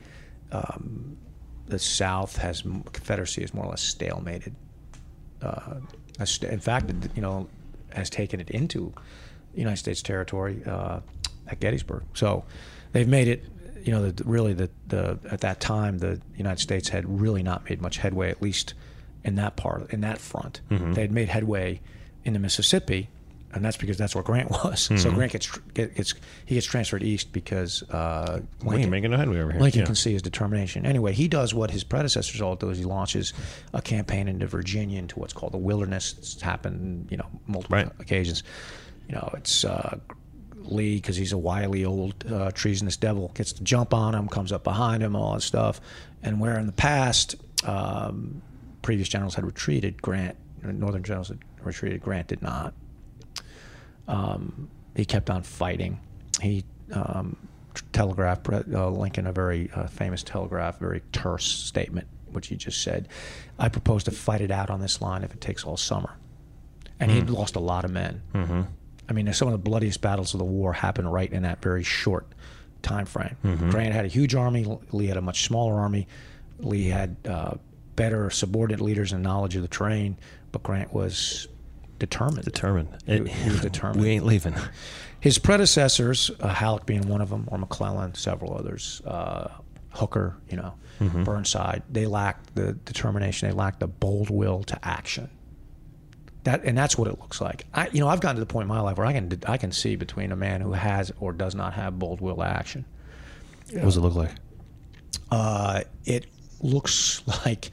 um, 0.51 1.17
the 1.67 1.79
South 1.79 2.37
has 2.37 2.61
Confederacy 2.61 3.43
is 3.43 3.53
more 3.53 3.65
or 3.65 3.69
less 3.69 3.93
stalemated. 3.95 4.53
Uh, 5.41 5.75
in 6.41 6.59
fact, 6.59 6.89
it, 6.89 7.11
you 7.15 7.21
know, 7.21 7.47
has 7.93 8.09
taken 8.09 8.39
it 8.39 8.49
into 8.49 8.93
United 9.53 9.77
States 9.77 10.01
territory 10.01 10.61
uh, 10.65 10.99
at 11.47 11.59
Gettysburg. 11.59 12.03
So 12.13 12.45
they've 12.91 13.07
made 13.07 13.27
it. 13.27 13.45
You 13.83 13.93
know, 13.93 14.11
the, 14.11 14.23
really, 14.25 14.51
the, 14.53 14.69
the 14.87 15.17
at 15.31 15.41
that 15.41 15.61
time, 15.61 15.99
the 15.99 16.19
United 16.35 16.59
States 16.59 16.89
had 16.89 17.05
really 17.21 17.41
not 17.41 17.69
made 17.69 17.81
much 17.81 17.97
headway, 17.97 18.29
at 18.29 18.41
least 18.41 18.73
in 19.23 19.35
that 19.35 19.55
part, 19.55 19.93
in 19.93 20.01
that 20.01 20.17
front. 20.17 20.59
They 20.93 21.01
had 21.01 21.11
made 21.11 21.29
headway 21.29 21.79
in 22.25 22.33
the 22.33 22.39
Mississippi, 22.39 23.09
and 23.57 23.65
that's 23.65 23.75
because 23.75 23.97
that's 23.97 24.15
where 24.15 24.23
Grant 24.23 24.49
was. 24.63 24.89
So 24.95 25.11
Grant 25.11 25.33
gets 25.33 25.51
gets 25.73 26.13
he 26.45 26.55
gets 26.55 26.65
transferred 26.65 27.03
east 27.03 27.33
because 27.33 27.83
uh, 27.89 28.39
Lincoln- 28.63 28.89
making 28.89 29.11
no 29.11 29.17
headway 29.17 29.39
over 29.39 29.51
here. 29.51 29.59
Lincoln 29.61 29.79
Yeah. 29.81 29.85
can 29.87 29.95
see 29.95 30.13
his 30.13 30.21
determination. 30.21 30.85
Anyway, 30.85 31.11
he 31.13 31.27
does 31.27 31.53
what 31.53 31.71
his 31.71 31.83
predecessors 31.83 32.39
all 32.41 32.55
do: 32.55 32.69
is 32.69 32.77
he 32.77 32.85
launches 32.85 33.33
a 33.73 33.81
campaign 33.81 34.27
into 34.29 34.47
Virginia, 34.47 34.99
into 34.99 35.19
what's 35.19 35.33
called 35.33 35.51
the 35.51 35.57
Wilderness. 35.57 36.15
It's 36.19 36.41
happened, 36.41 37.07
you 37.11 37.17
know, 37.17 37.27
multiple 37.47 37.75
Right. 37.77 37.89
occasions. 37.99 38.43
You 39.09 39.15
know, 39.15 39.29
it's 39.35 39.65
uh, 39.65 39.97
Lee 40.55 40.95
because 40.95 41.15
he's 41.15 41.31
a 41.33 41.37
wily 41.37 41.85
old 41.85 42.25
uh, 42.31 42.51
treasonous 42.51 42.97
devil 42.97 43.31
gets 43.35 43.53
to 43.53 43.63
jump 43.63 43.93
on 43.93 44.13
him, 44.15 44.27
comes 44.27 44.51
up 44.51 44.63
behind 44.63 45.01
him, 45.03 45.15
all 45.15 45.33
that 45.33 45.41
stuff. 45.41 45.79
And 46.23 46.39
where 46.41 46.57
in 46.59 46.65
the 46.65 46.73
past 46.73 47.35
um, 47.65 48.41
previous 48.81 49.07
generals 49.07 49.35
had 49.35 49.45
retreated, 49.45 50.01
Grant, 50.01 50.35
Northern 50.63 51.03
generals 51.03 51.29
had 51.29 51.39
retreated, 51.61 52.01
Grant 52.01 52.27
did 52.27 52.41
not 52.41 52.73
um, 54.07 54.69
he 54.95 55.05
kept 55.05 55.29
on 55.29 55.43
fighting. 55.43 55.99
He 56.41 56.63
um, 56.93 57.35
telegraphed 57.93 58.47
uh, 58.49 58.89
Lincoln 58.89 59.27
a 59.27 59.31
very 59.31 59.69
uh, 59.73 59.87
famous 59.87 60.23
telegraph, 60.23 60.79
very 60.79 61.01
terse 61.11 61.45
statement, 61.45 62.07
which 62.31 62.47
he 62.47 62.55
just 62.55 62.81
said, 62.81 63.07
"I 63.59 63.69
propose 63.69 64.03
to 64.05 64.11
fight 64.11 64.41
it 64.41 64.51
out 64.51 64.69
on 64.69 64.79
this 64.79 65.01
line 65.01 65.23
if 65.23 65.33
it 65.33 65.41
takes 65.41 65.63
all 65.63 65.77
summer." 65.77 66.15
And 66.99 67.11
he'd 67.11 67.29
lost 67.29 67.55
a 67.55 67.59
lot 67.59 67.85
of 67.85 67.91
men. 67.91 68.23
Mm-hmm. 68.33 68.61
I 69.07 69.13
mean, 69.13 69.31
some 69.31 69.47
of 69.47 69.51
the 69.51 69.59
bloodiest 69.59 70.01
battles 70.01 70.33
of 70.33 70.39
the 70.39 70.45
war 70.45 70.73
happened 70.73 71.13
right 71.13 71.31
in 71.31 71.43
that 71.43 71.61
very 71.61 71.83
short 71.83 72.25
time 72.81 73.05
frame. 73.05 73.35
Grant 73.69 73.93
had 73.93 74.05
a 74.05 74.07
huge 74.07 74.33
army. 74.33 74.65
Lee 74.91 75.05
had 75.05 75.17
a 75.17 75.21
much 75.21 75.43
smaller 75.43 75.75
army. 75.75 76.07
Lee 76.59 76.87
had 76.87 77.15
uh, 77.27 77.55
better 77.95 78.29
subordinate 78.31 78.81
leaders 78.81 79.11
and 79.11 79.21
knowledge 79.21 79.55
of 79.55 79.61
the 79.61 79.67
terrain, 79.67 80.17
but 80.51 80.63
Grant 80.63 80.91
was 80.93 81.47
determined. 81.99 82.45
Determined. 82.45 82.89
He- 83.05 83.27
he 83.29 83.49
was 83.49 83.61
determined. 83.61 84.01
We 84.01 84.09
ain't 84.09 84.25
leaving. 84.25 84.55
His 85.19 85.39
predecessors, 85.39 86.29
uh, 86.39 86.49
Halleck 86.49 86.85
being 86.85 87.07
one 87.07 87.21
of 87.21 87.29
them, 87.29 87.45
or 87.47 87.57
McClellan, 87.57 88.13
several 88.15 88.55
others, 88.55 89.01
uh, 89.05 89.49
Hooker, 89.91 90.35
you 90.49 90.57
know, 90.57 90.73
Burnside, 91.23 91.83
they 91.89 92.05
lacked 92.05 92.53
the 92.55 92.73
determination. 92.73 93.49
They 93.49 93.55
lacked 93.55 93.79
the 93.79 93.87
bold 93.87 94.29
will 94.29 94.63
to 94.63 94.79
action. 94.87 95.29
That 96.43 96.63
and 96.63 96.77
that's 96.77 96.97
what 96.97 97.07
it 97.07 97.19
looks 97.19 97.41
like. 97.41 97.65
I, 97.73 97.89
you 97.91 97.99
know, 97.99 98.07
I've 98.07 98.21
gotten 98.21 98.35
to 98.37 98.39
the 98.39 98.45
point 98.45 98.63
in 98.63 98.67
my 98.69 98.79
life 98.79 98.97
where 98.97 99.05
I 99.07 99.13
can 99.13 99.31
I 99.47 99.57
can 99.57 99.71
see 99.71 99.95
between 99.95 100.31
a 100.31 100.35
man 100.35 100.61
who 100.61 100.73
has 100.73 101.11
or 101.19 101.33
does 101.33 101.55
not 101.55 101.73
have 101.73 101.99
bold 101.99 102.21
will 102.21 102.37
to 102.37 102.43
action. 102.43 102.85
What 103.73 103.81
does 103.81 103.97
it 103.97 104.01
look 104.01 104.15
like? 104.15 104.31
Uh, 105.29 105.81
it 106.05 106.25
looks 106.61 107.21
like 107.45 107.71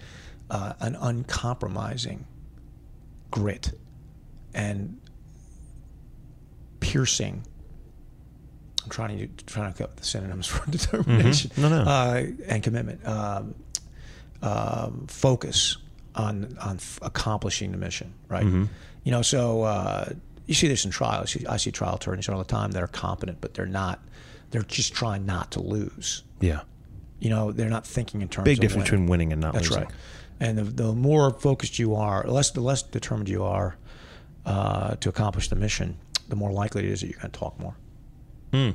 uh, 0.50 0.72
an 0.80 0.96
uncompromising 0.96 2.26
grit 3.30 3.72
and 4.54 4.98
piercing. 6.80 7.42
I'm 8.84 8.90
trying 8.90 9.18
to 9.18 9.44
trying 9.44 9.72
to 9.72 9.82
with 9.82 9.96
the 9.96 10.04
synonyms 10.04 10.46
for 10.54 10.70
determination 10.70 11.50
Mm-hmm. 11.50 11.62
No, 11.62 11.68
no. 11.68 11.90
Uh, 11.90 12.26
and 12.46 12.62
commitment. 12.62 13.06
Um, 13.06 13.54
um, 14.42 15.06
focus 15.08 15.78
on 16.14 16.56
on 16.60 16.76
f- 16.76 16.98
accomplishing 17.02 17.72
the 17.72 17.78
mission, 17.78 18.12
right? 18.28 18.44
Mm-hmm. 18.44 18.64
You 19.04 19.10
know, 19.10 19.22
so 19.22 19.62
uh, 19.62 20.10
you 20.46 20.54
see 20.54 20.68
this 20.68 20.84
in 20.84 20.90
trials. 20.90 21.36
I 21.48 21.56
see 21.56 21.70
trial 21.70 21.96
attorneys 21.96 22.28
all 22.28 22.38
the 22.38 22.44
time 22.44 22.72
that 22.72 22.82
are 22.82 22.86
competent, 22.88 23.40
but 23.40 23.54
they're 23.54 23.66
not. 23.66 24.00
They're 24.50 24.62
just 24.62 24.94
trying 24.94 25.26
not 25.26 25.52
to 25.52 25.62
lose. 25.62 26.22
Yeah. 26.40 26.60
You 27.18 27.30
know, 27.30 27.52
they're 27.52 27.70
not 27.70 27.86
thinking 27.86 28.20
in 28.22 28.28
terms. 28.28 28.42
Of 28.42 28.44
big 28.44 28.60
difference 28.60 28.90
winning. 28.90 29.06
between 29.06 29.10
winning 29.10 29.32
and 29.32 29.40
not 29.40 29.54
That's 29.54 29.70
losing. 29.70 29.84
right. 29.84 29.92
And 30.40 30.58
the, 30.58 30.64
the 30.64 30.92
more 30.92 31.30
focused 31.30 31.78
you 31.78 31.94
are, 31.94 32.22
the 32.22 32.32
less 32.32 32.50
the 32.50 32.60
less 32.60 32.82
determined 32.82 33.28
you 33.28 33.44
are 33.44 33.76
uh, 34.46 34.94
to 34.96 35.08
accomplish 35.08 35.48
the 35.48 35.56
mission, 35.56 35.96
the 36.28 36.36
more 36.36 36.52
likely 36.52 36.84
it 36.84 36.90
is 36.90 37.00
that 37.00 37.08
you're 37.08 37.18
going 37.20 37.30
to 37.32 37.38
talk 37.38 37.58
more. 37.58 37.74
Hmm. 38.52 38.70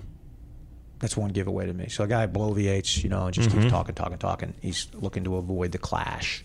That's 1.00 1.16
one 1.16 1.30
giveaway 1.32 1.66
to 1.66 1.74
me. 1.74 1.88
So 1.88 2.04
a 2.04 2.08
guy 2.08 2.28
bloviates, 2.28 3.04
you 3.04 3.10
know, 3.10 3.26
and 3.26 3.34
just 3.34 3.50
Mm-hmm. 3.50 3.62
keeps 3.62 3.72
talking, 3.72 3.96
talking, 3.96 4.18
talking. 4.18 4.54
He's 4.62 4.88
looking 4.94 5.24
to 5.24 5.38
avoid 5.38 5.72
the 5.72 5.78
clash, 5.78 6.44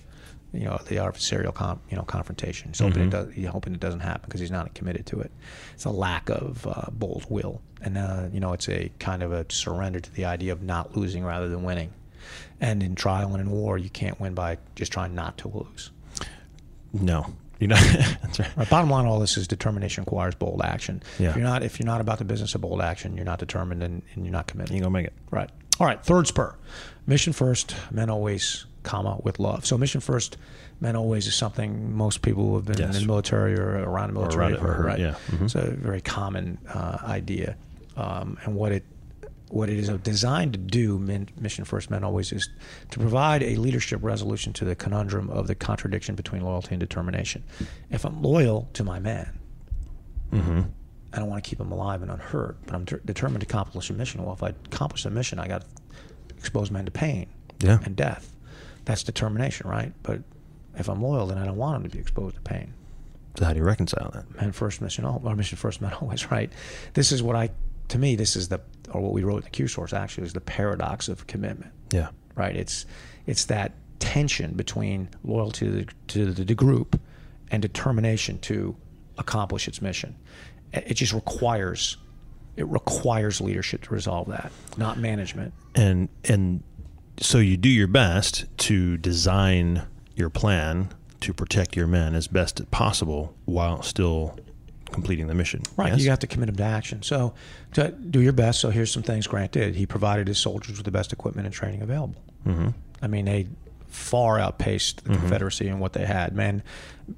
you 0.52 0.60
know, 0.64 0.78
the 0.86 0.96
adversarial, 0.96 1.52
com- 1.52 1.80
you 1.90 1.96
know, 1.96 2.04
confrontation. 2.04 2.68
He's 2.68 2.78
hoping 2.78 3.02
it 3.02 3.10
Mm-hmm. 3.10 3.26
does. 3.30 3.34
He's 3.34 3.48
hoping 3.48 3.74
it 3.74 3.80
doesn't 3.80 4.00
happen 4.00 4.22
because 4.26 4.40
he's 4.40 4.52
not 4.52 4.72
committed 4.74 5.06
to 5.06 5.20
it. 5.20 5.32
It's 5.74 5.84
a 5.86 5.90
lack 5.90 6.28
of 6.30 6.64
uh, 6.68 6.90
bold 6.92 7.26
will, 7.28 7.60
and 7.82 7.98
uh, 7.98 8.28
you 8.32 8.38
know, 8.38 8.52
it's 8.52 8.68
a 8.68 8.92
kind 9.00 9.24
of 9.24 9.32
a 9.32 9.44
surrender 9.48 9.98
to 9.98 10.12
the 10.14 10.24
idea 10.26 10.52
of 10.52 10.62
not 10.62 10.96
losing 10.96 11.24
rather 11.24 11.48
than 11.48 11.64
winning. 11.64 11.92
And 12.60 12.80
in 12.80 12.94
trial 12.94 13.32
and 13.34 13.40
in 13.40 13.50
war, 13.50 13.76
you 13.76 13.90
can't 13.90 14.20
win 14.20 14.34
by 14.34 14.58
just 14.76 14.92
trying 14.92 15.14
not 15.16 15.36
to 15.38 15.48
lose. 15.48 15.90
No. 16.92 17.34
You 17.64 17.68
know, 17.68 17.76
that's 18.22 18.38
right. 18.40 18.56
Right, 18.58 18.68
bottom 18.68 18.90
line, 18.90 19.06
all 19.06 19.18
this 19.18 19.38
is 19.38 19.48
determination 19.48 20.04
requires 20.04 20.34
bold 20.34 20.60
action. 20.62 21.02
Yeah. 21.18 21.30
If 21.30 21.36
you're 21.36 21.44
not, 21.46 21.62
if 21.62 21.78
you're 21.80 21.86
not 21.86 22.02
about 22.02 22.18
the 22.18 22.26
business 22.26 22.54
of 22.54 22.60
bold 22.60 22.82
action, 22.82 23.16
you're 23.16 23.24
not 23.24 23.38
determined 23.38 23.82
and, 23.82 24.02
and 24.14 24.26
you're 24.26 24.32
not 24.32 24.46
committed. 24.46 24.68
You 24.72 24.76
ain't 24.76 24.82
gonna 24.84 24.92
make 24.92 25.06
it. 25.06 25.14
Right. 25.30 25.48
All 25.80 25.86
right. 25.86 26.04
Third 26.04 26.26
spur. 26.26 26.54
Mission 27.06 27.32
first, 27.32 27.74
men 27.90 28.10
always, 28.10 28.66
comma, 28.82 29.18
with 29.22 29.38
love. 29.38 29.64
So 29.64 29.78
mission 29.78 30.02
first, 30.02 30.36
men 30.82 30.94
always 30.94 31.26
is 31.26 31.34
something 31.34 31.96
most 31.96 32.20
people 32.20 32.44
who 32.50 32.56
have 32.56 32.66
been 32.66 32.76
Yes. 32.76 32.94
in 32.96 33.00
the 33.00 33.06
military 33.06 33.58
or 33.58 33.78
around 33.88 34.08
the 34.08 34.12
military 34.20 34.42
around 34.52 34.52
have 34.56 34.64
or 34.64 34.72
heard, 34.74 34.84
right? 34.84 34.98
yeah. 34.98 35.14
Mhm. 35.30 35.44
It's 35.44 35.54
a 35.54 35.70
very 35.70 36.02
common 36.02 36.58
uh, 36.68 36.98
idea. 37.02 37.56
Um, 37.96 38.36
and 38.44 38.54
what 38.56 38.72
it 38.72 38.84
what 39.54 39.70
it 39.70 39.78
is 39.78 39.88
designed 40.02 40.52
to 40.52 40.58
do, 40.58 40.98
men, 40.98 41.28
mission 41.38 41.64
first, 41.64 41.88
men 41.88 42.02
always, 42.02 42.32
is 42.32 42.48
to 42.90 42.98
provide 42.98 43.40
a 43.40 43.54
leadership 43.54 44.00
resolution 44.02 44.52
to 44.52 44.64
the 44.64 44.74
conundrum 44.74 45.30
of 45.30 45.46
the 45.46 45.54
contradiction 45.54 46.16
between 46.16 46.42
loyalty 46.42 46.70
and 46.72 46.80
determination. 46.80 47.44
If 47.88 48.04
I'm 48.04 48.20
loyal 48.20 48.68
to 48.72 48.82
my 48.82 48.98
man, 48.98 49.38
mm-hmm. 50.32 50.62
I 51.12 51.18
don't 51.18 51.28
want 51.28 51.44
to 51.44 51.48
keep 51.48 51.60
him 51.60 51.70
alive 51.70 52.02
and 52.02 52.10
unhurt, 52.10 52.56
but 52.66 52.74
I'm 52.74 52.84
de- 52.84 52.98
determined 52.98 53.42
to 53.42 53.46
accomplish 53.46 53.88
a 53.90 53.92
mission. 53.92 54.24
Well, 54.24 54.34
if 54.34 54.42
I 54.42 54.48
accomplish 54.48 55.04
a 55.04 55.10
mission, 55.10 55.38
I 55.38 55.46
got 55.46 55.60
to 55.60 56.34
expose 56.36 56.72
men 56.72 56.84
to 56.86 56.90
pain 56.90 57.28
Yeah. 57.60 57.78
and 57.84 57.94
death. 57.94 58.34
That's 58.86 59.04
determination, 59.04 59.68
right? 59.68 59.92
But 60.02 60.22
if 60.76 60.88
I'm 60.88 61.00
loyal, 61.00 61.26
then 61.28 61.38
I 61.38 61.44
don't 61.46 61.56
want 61.56 61.76
him 61.76 61.88
to 61.88 61.96
be 61.96 62.00
exposed 62.00 62.34
to 62.34 62.42
pain. 62.42 62.74
So 63.38 63.44
how 63.44 63.52
do 63.52 63.58
you 63.60 63.64
reconcile 63.64 64.10
that? 64.14 64.34
Men 64.34 64.50
first, 64.50 64.80
mission 64.80 65.04
or 65.04 65.36
mission 65.36 65.58
first, 65.58 65.80
men 65.80 65.92
always, 66.00 66.28
right? 66.32 66.52
This 66.94 67.12
is 67.12 67.22
what 67.22 67.36
I, 67.36 67.50
to 67.88 67.98
me, 67.98 68.16
this 68.16 68.36
is 68.36 68.48
the, 68.48 68.60
or 68.90 69.00
what 69.00 69.12
we 69.12 69.22
wrote 69.22 69.38
in 69.38 69.42
the 69.44 69.50
Q 69.50 69.68
source 69.68 69.92
actually 69.92 70.26
is 70.26 70.32
the 70.32 70.40
paradox 70.40 71.08
of 71.08 71.26
commitment 71.26 71.72
Yeah. 71.92 72.08
right? 72.34 72.54
It's 72.56 72.86
it's 73.26 73.44
that 73.46 73.72
tension 73.98 74.52
between 74.54 75.08
loyalty 75.24 75.66
to 75.66 75.70
the, 75.72 75.86
to 76.08 76.32
the, 76.32 76.44
the 76.44 76.54
group 76.54 77.00
and 77.50 77.62
determination 77.62 78.38
to 78.40 78.76
accomplish 79.16 79.66
its 79.68 79.80
mission. 79.80 80.16
It 80.72 80.94
just 80.94 81.12
requires 81.12 81.96
It 82.56 82.66
requires 82.68 83.40
leadership 83.40 83.82
to 83.84 83.94
resolve 83.94 84.28
that, 84.28 84.50
not 84.76 84.98
management. 84.98 85.52
and 85.74 86.08
and 86.24 86.62
so 87.20 87.38
you 87.38 87.56
do 87.56 87.68
your 87.68 87.86
best 87.86 88.44
to 88.58 88.96
design 88.96 89.82
your 90.16 90.30
plan 90.30 90.88
to 91.20 91.32
protect 91.32 91.76
your 91.76 91.86
men 91.86 92.14
as 92.14 92.26
best 92.26 92.58
as 92.60 92.66
possible 92.66 93.34
while 93.44 93.82
still 93.82 94.36
completing 94.94 95.26
the 95.26 95.34
mission. 95.34 95.60
Right. 95.76 95.92
Yes? 95.92 96.02
You 96.02 96.10
have 96.10 96.20
to 96.20 96.26
commit 96.26 96.46
them 96.46 96.56
to 96.56 96.64
action. 96.64 97.02
So 97.02 97.34
to 97.74 97.90
do 97.90 98.20
your 98.20 98.32
best. 98.32 98.60
So 98.60 98.70
here's 98.70 98.90
some 98.90 99.02
things 99.02 99.26
Grant 99.26 99.52
did. 99.52 99.74
He 99.74 99.84
provided 99.84 100.28
his 100.28 100.38
soldiers 100.38 100.76
with 100.78 100.86
the 100.86 100.90
best 100.90 101.12
equipment 101.12 101.46
and 101.46 101.54
training 101.54 101.82
available. 101.82 102.22
Mm-hmm. 102.46 102.68
I 103.02 103.06
mean, 103.06 103.26
they 103.26 103.48
far 103.88 104.40
outpaced 104.40 105.04
the 105.04 105.10
Confederacy 105.10 105.68
in 105.68 105.78
what 105.78 105.92
they 105.92 106.04
had. 106.04 106.34
Man, 106.34 106.62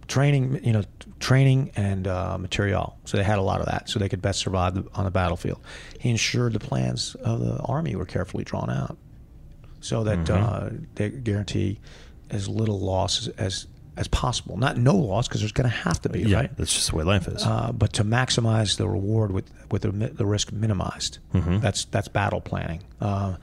training, 0.09 0.63
you 0.63 0.73
know, 0.73 0.83
training 1.21 1.73
and 1.75 2.07
uh, 2.07 2.37
material. 2.37 2.99
So 3.05 3.17
they 3.17 3.25
had 3.25 3.39
a 3.39 3.43
lot 3.43 3.61
of 3.61 3.67
that, 3.67 3.89
so 3.89 3.99
they 3.99 4.11
could 4.11 4.21
best 4.21 4.41
survive 4.41 4.75
the, 4.75 4.85
on 4.95 5.05
the 5.05 5.11
battlefield. 5.11 5.61
He 5.99 6.11
ensured 6.11 6.53
the 6.53 6.61
plans 6.61 7.15
of 7.17 7.41
the 7.41 7.59
army 7.61 7.97
were 7.97 8.05
carefully 8.05 8.45
drawn 8.45 8.69
out, 8.69 8.99
so 9.81 10.05
that 10.05 10.29
uh, 10.29 10.71
they 10.97 11.09
guarantee 11.09 11.79
as 12.29 12.49
little 12.49 12.79
loss 12.79 13.27
as 13.27 13.29
as, 13.39 13.67
as 13.97 14.09
possible. 14.09 14.57
Not 14.57 14.77
no 14.77 14.95
loss, 14.95 15.27
because 15.29 15.41
there's 15.41 15.53
going 15.53 15.69
to 15.71 15.77
have 15.77 16.01
to 16.03 16.09
be, 16.09 16.21
yeah, 16.21 16.37
right? 16.37 16.57
that's 16.57 16.75
just 16.75 16.91
the 16.91 16.97
way 16.97 17.05
life 17.05 17.29
is. 17.29 17.43
uh, 17.45 17.73
but 17.73 17.93
to 17.95 18.05
maximize 18.05 18.77
the 18.77 18.89
reward 18.89 19.31
with 19.33 19.51
with 19.71 19.83
the, 19.83 19.91
the 19.91 20.27
risk 20.27 20.53
minimized. 20.53 21.19
That's 21.33 21.85
that's 21.87 22.09
battle 22.09 22.41
planning. 22.41 22.83
Uh, 23.01 23.37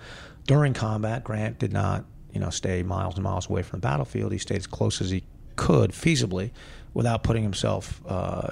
during 0.45 0.73
combat, 0.73 1.23
Grant 1.23 1.57
did 1.59 1.73
not 1.73 2.05
you 2.33 2.39
know 2.39 2.49
stay 2.49 2.83
miles 2.83 3.15
and 3.15 3.23
miles 3.23 3.49
away 3.49 3.61
from 3.63 3.79
the 3.79 3.87
battlefield. 3.87 4.31
He 4.31 4.37
stayed 4.37 4.57
as 4.57 4.67
close 4.67 5.01
as 5.01 5.09
he 5.09 5.23
could 5.55 5.91
feasibly, 5.91 6.51
without 6.93 7.23
putting 7.23 7.43
himself 7.43 8.01
uh, 8.07 8.49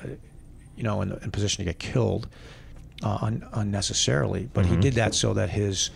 you 0.75 0.83
know 0.83 1.01
in, 1.01 1.11
in 1.23 1.31
position 1.31 1.65
to 1.65 1.71
get 1.71 1.79
killed 1.79 2.27
uh, 3.03 3.17
un- 3.21 3.47
unnecessarily. 3.53 4.49
But 4.53 4.65
he 4.65 4.75
did 4.77 4.93
that 4.95 5.13
so 5.15 5.33
that 5.33 5.49
his 5.49 5.89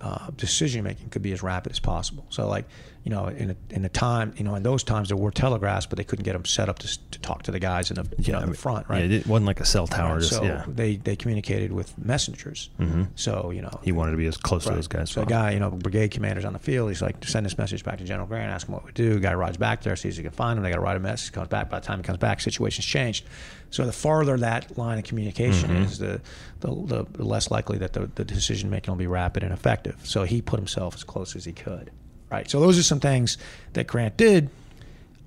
uh, 0.00 0.30
decision 0.36 0.84
making 0.84 1.10
could 1.10 1.22
be 1.22 1.32
as 1.32 1.42
rapid 1.42 1.72
as 1.72 1.78
possible. 1.78 2.26
So, 2.30 2.48
like, 2.48 2.66
you 3.04 3.10
know, 3.10 3.26
in 3.26 3.50
a, 3.50 3.56
in 3.70 3.84
a 3.84 3.88
time, 3.88 4.34
you 4.36 4.44
know, 4.44 4.54
in 4.54 4.62
those 4.62 4.84
times 4.84 5.08
there 5.08 5.16
were 5.16 5.30
telegraphs, 5.30 5.86
but 5.86 5.96
they 5.96 6.04
couldn't 6.04 6.24
get 6.24 6.34
them 6.34 6.44
set 6.44 6.68
up 6.68 6.78
to, 6.80 7.10
to 7.10 7.18
talk 7.20 7.42
to 7.44 7.50
the 7.50 7.58
guys 7.58 7.90
in 7.90 7.96
the, 7.96 8.06
you 8.18 8.32
know, 8.32 8.40
I 8.40 8.42
in 8.42 8.50
the 8.50 8.56
front, 8.56 8.88
right? 8.88 9.08
Yeah, 9.08 9.18
it 9.18 9.26
wasn't 9.26 9.46
like 9.46 9.60
a 9.60 9.64
cell 9.64 9.86
tower. 9.86 10.14
Right, 10.14 10.20
Just, 10.20 10.32
so 10.34 10.42
yeah, 10.42 10.64
they 10.66 10.96
they 10.96 11.16
communicated 11.16 11.72
with 11.72 11.96
messengers. 11.98 12.68
Mm-hmm. 12.78 13.04
So 13.14 13.50
you 13.50 13.62
know, 13.62 13.80
he 13.82 13.92
wanted 13.92 14.12
to 14.12 14.16
be 14.18 14.26
as 14.26 14.36
close 14.36 14.64
to 14.64 14.70
those 14.70 14.88
guys. 14.88 15.10
So 15.10 15.22
a 15.22 15.26
guy, 15.26 15.52
you 15.52 15.60
know, 15.60 15.70
brigade 15.70 16.10
commander's 16.10 16.44
on 16.44 16.52
the 16.52 16.58
field. 16.58 16.90
He's 16.90 17.02
like, 17.02 17.24
send 17.24 17.46
this 17.46 17.56
message 17.56 17.84
back 17.84 17.98
to 17.98 18.04
General 18.04 18.26
Grant, 18.26 18.52
ask 18.52 18.68
him 18.68 18.74
what 18.74 18.84
we 18.84 18.92
do. 18.92 19.18
Guy 19.18 19.34
rides 19.34 19.56
back 19.56 19.82
there, 19.82 19.96
sees 19.96 20.18
if 20.18 20.22
he 20.24 20.28
can 20.28 20.32
find 20.32 20.58
him. 20.58 20.62
They 20.62 20.70
got 20.70 20.76
to 20.76 20.82
write 20.82 20.96
a 20.96 21.00
message. 21.00 21.32
Comes 21.32 21.48
back. 21.48 21.70
By 21.70 21.80
the 21.80 21.86
time 21.86 21.98
he 21.98 22.02
comes 22.02 22.18
back, 22.18 22.40
situation's 22.40 22.86
changed. 22.86 23.26
So 23.70 23.86
the 23.86 23.92
farther 23.92 24.36
that 24.38 24.76
line 24.76 24.98
of 24.98 25.04
communication 25.04 25.70
Mm-hmm. 25.70 25.82
is, 25.84 25.98
the, 25.98 26.20
the 26.60 27.06
the 27.12 27.24
less 27.24 27.50
likely 27.50 27.78
that 27.78 27.92
the, 27.92 28.10
the 28.14 28.24
decision 28.24 28.68
making 28.70 28.90
will 28.92 28.98
be 28.98 29.06
rapid 29.06 29.42
and 29.42 29.52
effective. 29.52 29.96
So 30.04 30.24
he 30.24 30.42
put 30.42 30.58
himself 30.58 30.94
as 30.96 31.04
close 31.04 31.36
as 31.36 31.44
he 31.44 31.52
could. 31.52 31.90
Right. 32.30 32.48
So 32.50 32.60
those 32.60 32.78
are 32.78 32.82
some 32.82 33.00
things 33.00 33.38
that 33.72 33.86
Grant 33.86 34.16
did. 34.16 34.50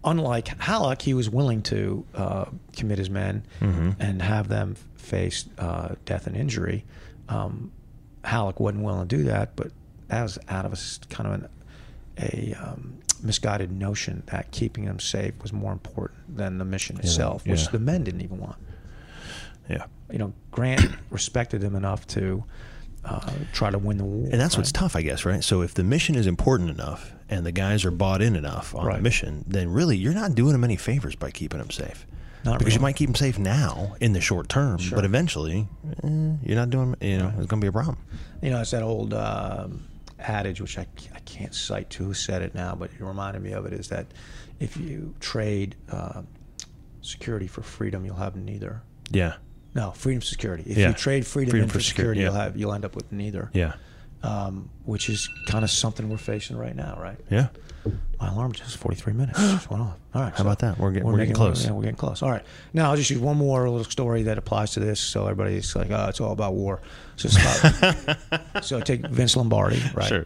Unlike 0.05 0.59
Halleck, 0.61 1.01
he 1.01 1.13
was 1.13 1.29
willing 1.29 1.61
to 1.63 2.05
uh, 2.13 2.45
commit 2.75 2.97
his 2.97 3.09
men 3.09 3.43
Mm-hmm. 3.61 3.91
and 4.01 4.21
have 4.21 4.49
them 4.49 4.75
face 4.95 5.45
uh, 5.57 5.95
death 6.05 6.27
and 6.27 6.35
injury. 6.35 6.83
Um, 7.29 7.71
Halleck 8.25 8.59
wasn't 8.59 8.83
willing 8.83 9.07
to 9.07 9.17
do 9.17 9.23
that, 9.25 9.55
but 9.55 9.71
that 10.07 10.21
was 10.23 10.37
out 10.49 10.65
of 10.65 10.73
a 10.73 10.77
kind 11.13 11.27
of 11.27 11.33
an, 11.43 11.49
a 12.17 12.53
um, 12.61 12.97
misguided 13.23 13.71
notion 13.71 14.23
that 14.27 14.51
keeping 14.51 14.85
them 14.85 14.99
safe 14.99 15.33
was 15.41 15.51
more 15.53 15.71
important 15.71 16.35
than 16.37 16.57
the 16.57 16.65
mission 16.65 16.97
itself, 16.99 17.45
which 17.47 17.63
yeah. 17.63 17.69
the 17.71 17.79
men 17.79 18.03
didn't 18.03 18.21
even 18.21 18.39
want. 18.39 18.57
yeah. 19.69 19.85
You 20.11 20.19
know, 20.19 20.33
Grant 20.51 20.85
respected 21.09 21.61
them 21.61 21.75
enough 21.75 22.05
to 22.07 22.43
uh, 23.05 23.31
try 23.53 23.69
to 23.71 23.77
win 23.79 23.97
the 23.97 24.03
war. 24.03 24.29
And 24.31 24.39
that's 24.39 24.57
what's 24.57 24.71
tough, 24.71 24.95
I 24.95 25.01
guess, 25.01 25.25
right? 25.25 25.43
So 25.43 25.61
if 25.61 25.73
the 25.73 25.83
mission 25.83 26.15
is 26.15 26.27
important 26.27 26.69
enough 26.69 27.13
and 27.29 27.45
the 27.45 27.51
guys 27.51 27.83
are 27.85 27.91
bought 27.91 28.21
in 28.21 28.35
enough 28.35 28.75
on 28.75 28.85
Right. 28.85 28.97
the 28.97 29.01
mission, 29.03 29.43
then 29.47 29.69
really 29.69 29.97
you're 29.97 30.13
not 30.13 30.35
doing 30.35 30.51
them 30.53 30.63
any 30.63 30.75
favors 30.75 31.15
by 31.15 31.31
keeping 31.31 31.59
them 31.59 31.71
safe. 31.71 32.05
Not 32.45 32.59
because 32.59 32.75
you 32.75 32.81
might 32.81 32.97
keep 32.97 33.07
them 33.07 33.15
safe 33.15 33.39
now 33.39 33.95
in 34.01 34.11
the 34.13 34.19
short 34.21 34.49
term, 34.49 34.77
Sure. 34.77 34.97
but 34.97 35.05
eventually 35.05 35.67
eh, 36.03 36.07
you're 36.43 36.57
not 36.57 36.69
doing. 36.69 36.93
You 36.99 37.17
know, 37.19 37.27
it's 37.37 37.47
going 37.47 37.61
to 37.61 37.65
be 37.65 37.67
a 37.67 37.71
problem. 37.71 37.97
You 38.41 38.49
know, 38.51 38.59
it's 38.59 38.71
that 38.71 38.83
old 38.83 39.13
um, 39.13 39.85
adage, 40.23 40.61
which 40.61 40.77
I, 40.77 40.87
I 41.13 41.19
can't 41.19 41.53
cite 41.53 41.89
to 41.91 42.03
who 42.05 42.13
said 42.13 42.41
it 42.41 42.55
now, 42.55 42.75
but 42.75 42.91
it 42.91 43.01
reminded 43.03 43.41
me 43.43 43.51
of 43.51 43.65
it, 43.65 43.73
is 43.73 43.89
that 43.89 44.07
if 44.59 44.77
you 44.77 45.13
trade 45.19 45.75
uh, 45.91 46.21
security 47.01 47.47
for 47.47 47.61
freedom, 47.61 48.05
you'll 48.05 48.15
have 48.15 48.35
neither. 48.35 48.81
Yeah, 49.11 49.35
No, 49.75 49.91
freedom 49.91 50.21
for 50.21 50.25
security. 50.27 50.63
If 50.67 50.77
Yeah. 50.77 50.89
you 50.89 50.93
trade 50.93 51.25
freedom, 51.27 51.51
Freedom 51.51 51.69
for 51.69 51.79
security, 51.79 52.19
security, 52.19 52.21
you'll 52.21 52.33
have 52.33 52.57
you'll 52.57 52.73
end 52.73 52.85
up 52.85 52.95
with 52.95 53.11
neither. 53.11 53.49
yeah, 53.53 53.73
Um, 54.23 54.69
which 54.85 55.09
is 55.09 55.29
kind 55.47 55.63
of 55.65 55.69
something 55.69 56.09
we're 56.09 56.17
facing 56.17 56.55
right 56.57 56.75
now, 56.75 56.97
right? 57.01 57.17
yeah. 57.29 57.47
My 58.21 58.29
alarm 58.29 58.53
just 58.53 58.77
43 58.77 59.11
minutes 59.11 59.37
just 59.37 59.69
went 59.69 59.83
off. 59.83 59.97
All 60.15 60.21
right, 60.21 60.33
How 60.33 60.43
about 60.45 60.59
that? 60.59 60.79
We're 60.79 60.91
getting- 60.91 61.05
we're 61.05 61.17
getting 61.17 61.33
close. 61.33 61.65
Yeah, 61.65 61.71
we're 61.71 61.81
getting 61.81 61.97
close. 61.97 62.21
All 62.21 62.31
right, 62.31 62.45
now 62.71 62.89
I'll 62.89 62.95
just 62.95 63.09
use 63.09 63.19
one 63.19 63.35
more 63.35 63.69
little 63.69 63.83
story 63.83 64.23
that 64.23 64.37
applies 64.37 64.71
to 64.73 64.79
this, 64.79 65.01
so 65.01 65.23
everybody's 65.27 65.75
like, 65.75 65.91
"Oh, 65.91 66.05
it's 66.07 66.21
all 66.21 66.31
about 66.31 66.53
war." 66.53 66.79
So 67.17 67.27
about. 67.27 68.63
so 68.63 68.79
take 68.79 69.05
Vince 69.07 69.35
Lombardi, 69.35 69.81
right? 69.93 70.07
Sure. 70.07 70.25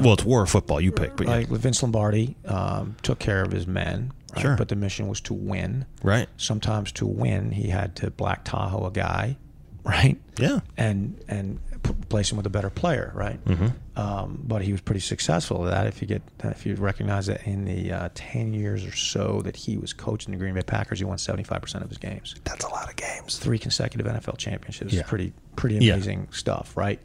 Well, 0.00 0.14
it's 0.14 0.24
war 0.24 0.40
or 0.40 0.46
football. 0.46 0.80
You 0.80 0.90
pick, 0.90 1.16
but 1.16 1.26
yeah. 1.26 1.34
Like 1.34 1.48
Vince 1.48 1.82
Lombardi 1.82 2.34
um, 2.46 2.96
took 3.02 3.18
care 3.18 3.42
of 3.42 3.52
his 3.52 3.66
men, 3.66 4.10
right? 4.34 4.40
Sure. 4.40 4.56
but 4.56 4.68
the 4.68 4.76
mission 4.76 5.06
was 5.08 5.20
to 5.22 5.34
win. 5.34 5.84
right. 6.02 6.28
Sometimes 6.38 6.90
to 6.92 7.04
win, 7.06 7.50
he 7.50 7.68
had 7.68 7.94
to 7.96 8.10
black 8.10 8.44
Tahoe 8.44 8.86
a 8.86 8.90
guy, 8.90 9.36
right? 9.84 10.16
Yeah. 10.38 10.60
and 10.78 11.22
and 11.28 11.58
replace 11.90 12.30
him 12.30 12.36
with 12.36 12.46
a 12.46 12.50
better 12.50 12.70
player, 12.70 13.12
right? 13.14 13.42
Mm-hmm. 13.44 13.98
Um, 14.00 14.42
but 14.44 14.62
he 14.62 14.72
was 14.72 14.80
pretty 14.80 15.00
successful 15.00 15.66
at 15.66 15.70
that. 15.70 15.86
If 15.86 16.00
you 16.00 16.08
get, 16.08 16.22
if 16.44 16.64
you 16.66 16.74
recognize 16.76 17.26
that 17.26 17.46
in 17.46 17.64
the 17.64 17.92
uh, 17.92 18.08
ten 18.14 18.54
years 18.54 18.84
or 18.84 18.94
so 18.94 19.40
that 19.42 19.56
he 19.56 19.76
was 19.76 19.92
coaching 19.92 20.32
the 20.32 20.38
Green 20.38 20.54
Bay 20.54 20.62
Packers, 20.62 20.98
he 20.98 21.04
won 21.04 21.18
seventy 21.18 21.42
five 21.44 21.62
percent 21.62 21.82
of 21.84 21.90
his 21.90 21.98
games. 21.98 22.34
That's 22.44 22.64
a 22.64 22.68
lot 22.68 22.88
of 22.88 22.96
games. 22.96 23.38
Three 23.38 23.58
consecutive 23.58 24.06
NFL 24.06 24.38
championships. 24.38 24.92
Yeah. 24.92 25.00
is 25.00 25.06
Pretty 25.06 25.32
pretty 25.56 25.76
Yeah. 25.84 25.94
amazing 25.94 26.28
stuff, 26.32 26.76
right? 26.76 27.00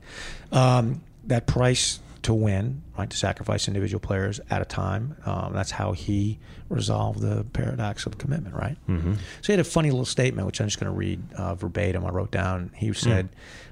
Um, 0.52 1.02
that 1.26 1.48
price 1.48 2.00
to 2.24 2.34
win, 2.34 2.82
right? 2.98 3.10
To 3.10 3.18
sacrifice 3.18 3.68
individual 3.68 4.00
players 4.00 4.40
at 4.50 4.62
a 4.62 4.66
time. 4.66 5.16
Um, 5.26 5.54
that's 5.54 5.72
how 5.72 5.92
he 5.92 6.40
resolved 6.70 7.20
the 7.20 7.46
paradox 7.54 8.06
of 8.06 8.18
commitment, 8.18 8.56
right? 8.56 8.78
Mm-hmm. 8.88 9.14
So 9.14 9.20
he 9.44 9.54
had 9.54 9.60
a 9.60 9.64
funny 9.64 9.92
little 9.92 10.06
statement, 10.06 10.46
which 10.48 10.60
I'm 10.60 10.68
just 10.68 10.80
going 10.80 10.92
to 10.92 10.98
read 10.98 11.22
uh, 11.34 11.56
verbatim. 11.56 12.06
I 12.06 12.10
wrote 12.10 12.32
down. 12.32 12.72
He 12.76 12.92
said, 12.94 13.30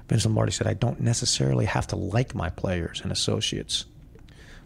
Vince 0.08 0.24
Lombardi 0.24 0.52
said, 0.52 0.66
"I 0.66 0.74
don't 0.74 1.00
necessarily 1.00 1.64
have 1.64 1.86
to 1.88 1.96
like 1.96 2.34
my 2.34 2.50
players 2.50 3.00
and 3.02 3.10
associates, 3.10 3.86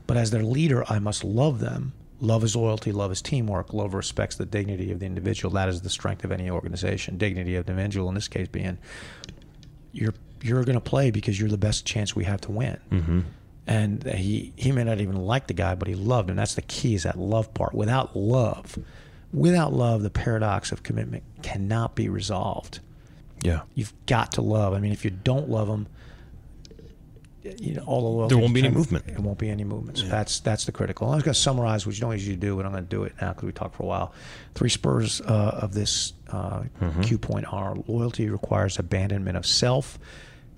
but 0.07 0.17
as 0.17 0.31
their 0.31 0.43
leader, 0.43 0.85
I 0.89 0.99
must 0.99 1.25
love 1.25 1.61
them." 1.61 1.93
Love 2.19 2.45
is 2.45 2.57
loyalty, 2.57 2.93
love 2.93 3.13
is 3.13 3.21
teamwork, 3.21 3.75
love 3.75 3.93
respects 3.93 4.37
the 4.37 4.47
dignity 4.47 4.91
of 4.91 5.01
the 5.01 5.05
individual. 5.05 5.53
That 5.53 5.69
is 5.69 5.83
the 5.83 5.91
strength 5.91 6.25
of 6.25 6.33
any 6.33 6.49
organization. 6.49 7.19
Dignity 7.19 7.57
of 7.57 7.67
the 7.67 7.73
individual, 7.73 8.09
in 8.09 8.15
this 8.15 8.27
case, 8.27 8.49
being 8.49 8.79
you're 9.93 10.15
you're 10.43 10.65
going 10.65 10.77
to 10.77 10.81
play 10.81 11.11
because 11.11 11.39
you're 11.39 11.49
the 11.49 11.59
best 11.59 11.85
chance 11.85 12.15
we 12.15 12.25
have 12.25 12.41
to 12.43 12.53
win. 12.53 12.79
Mm-hmm. 12.91 13.21
And 13.67 14.05
he 14.05 14.53
he 14.57 14.71
may 14.71 14.85
not 14.85 15.01
even 15.01 15.17
like 15.17 15.49
the 15.49 15.55
guy, 15.55 15.75
but 15.75 15.89
he 15.89 15.95
loved 15.95 16.31
him. 16.31 16.37
That's 16.37 16.55
the 16.55 16.63
key 16.63 16.95
is 16.95 17.03
that 17.03 17.19
love 17.19 17.53
part. 17.53 17.75
Without 17.75 18.15
love, 18.17 18.79
without 19.33 19.73
love, 19.73 20.03
the 20.03 20.11
paradox 20.11 20.71
of 20.71 20.83
commitment 20.85 21.25
cannot 21.43 21.95
be 21.97 22.09
resolved. 22.09 22.79
Yeah. 23.43 23.63
You've 23.75 23.93
got 24.07 24.33
to 24.33 24.41
love. 24.43 24.73
I 24.73 24.79
mean, 24.79 24.93
if 24.93 25.05
you 25.05 25.11
don't 25.11 25.49
love 25.51 25.67
them, 25.69 25.89
you 27.59 27.75
know, 27.75 27.83
all 27.87 28.03
the 28.03 28.09
loyalty 28.09 28.35
There 28.35 28.43
won't 28.43 28.55
be 28.55 28.61
any 28.61 28.71
movement. 28.75 29.05
It 29.09 29.19
won't 29.21 29.39
be 29.39 29.51
any 29.51 29.63
movement. 29.65 29.99
So 29.99 30.07
that's 30.07 30.41
that's 30.41 30.65
the 30.65 30.73
critical. 30.73 31.09
I'm 31.11 31.17
just 31.19 31.25
going 31.25 31.35
to 31.35 31.41
summarize, 31.41 31.87
which 31.87 31.97
you 31.97 32.01
don't 32.03 32.13
usually 32.13 32.37
do, 32.37 32.57
but 32.57 32.67
I'm 32.67 32.73
going 32.73 32.85
to 32.85 32.89
do 32.91 33.05
it 33.05 33.15
now 33.21 33.29
because 33.33 33.45
we 33.45 33.53
talked 33.53 33.77
for 33.77 33.83
a 33.85 33.87
while. 33.87 34.13
Three 34.55 34.69
spurs 34.69 35.21
uh, 35.23 35.59
of 35.63 35.75
this 35.75 36.13
uh, 36.31 36.63
Mm-hmm. 36.81 37.03
cue 37.03 37.19
point 37.19 37.53
are: 37.53 37.77
loyalty 37.87 38.29
requires 38.31 38.79
abandonment 38.79 39.37
of 39.37 39.47
self, 39.47 39.99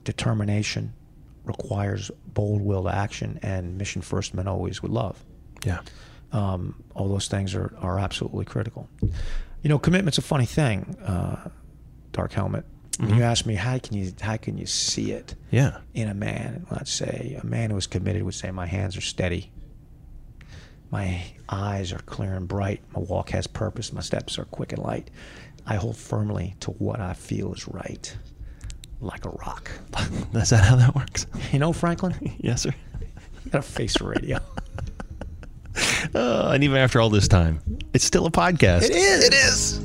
determination 0.04 0.92
requires 1.48 2.10
bold 2.26 2.62
will 2.62 2.84
to 2.84 2.94
action, 2.94 3.38
and 3.42 3.76
mission 3.76 4.02
first 4.02 4.34
men 4.34 4.46
always 4.46 4.82
with 4.82 4.92
love. 4.92 5.24
Yeah. 5.64 5.80
Um, 6.30 6.84
all 6.94 7.08
those 7.08 7.26
things 7.28 7.54
are, 7.54 7.74
are 7.80 7.98
absolutely 7.98 8.44
critical. 8.44 8.88
You 9.02 9.68
know, 9.70 9.78
commitment's 9.78 10.18
a 10.18 10.22
funny 10.22 10.44
thing, 10.46 10.96
uh, 11.04 11.48
Dark 12.12 12.32
Helmet. 12.32 12.64
When 13.00 13.14
you 13.14 13.22
ask 13.22 13.46
me 13.46 13.54
how 13.54 13.78
can 13.78 13.96
you 13.96 14.12
how 14.20 14.36
can 14.36 14.58
you 14.58 14.66
see 14.66 15.12
it 15.12 15.36
Yeah. 15.52 15.78
in 15.94 16.08
a 16.08 16.14
man? 16.14 16.66
Let's 16.70 16.92
say 16.92 17.38
a 17.40 17.46
man 17.46 17.70
who 17.70 17.76
is 17.76 17.86
committed 17.86 18.24
would 18.24 18.34
say, 18.34 18.50
"My 18.50 18.66
hands 18.66 18.96
are 18.96 19.00
steady, 19.00 19.52
my 20.90 21.22
eyes 21.48 21.92
are 21.92 21.98
clear 22.00 22.34
and 22.34 22.48
bright, 22.48 22.82
my 22.94 23.00
walk 23.00 23.30
has 23.30 23.46
purpose, 23.46 23.92
my 23.92 24.00
steps 24.00 24.38
are 24.38 24.44
quick 24.46 24.72
and 24.72 24.82
light. 24.82 25.10
I 25.66 25.76
hold 25.76 25.96
firmly 25.96 26.56
to 26.60 26.72
what 26.72 26.98
I 27.00 27.12
feel 27.12 27.52
is 27.52 27.68
right, 27.68 28.16
like 29.00 29.24
a 29.24 29.30
rock." 29.30 29.70
Is 30.34 30.50
that 30.50 30.64
how 30.64 30.76
that 30.76 30.94
works? 30.94 31.26
You 31.52 31.58
know, 31.58 31.72
Franklin, 31.72 32.14
yes, 32.38 32.62
sir. 32.62 32.74
you 33.44 33.50
got 33.50 33.58
a 33.60 33.62
face 33.62 33.96
for 33.96 34.08
radio. 34.10 34.38
Uh, 36.12 36.50
and 36.54 36.64
even 36.64 36.76
after 36.76 37.00
all 37.00 37.08
this 37.08 37.28
time, 37.28 37.60
it's 37.94 38.04
still 38.04 38.26
a 38.26 38.30
podcast. 38.32 38.82
It 38.82 38.90
is. 38.96 39.24
It 39.24 39.32
is. 39.34 39.80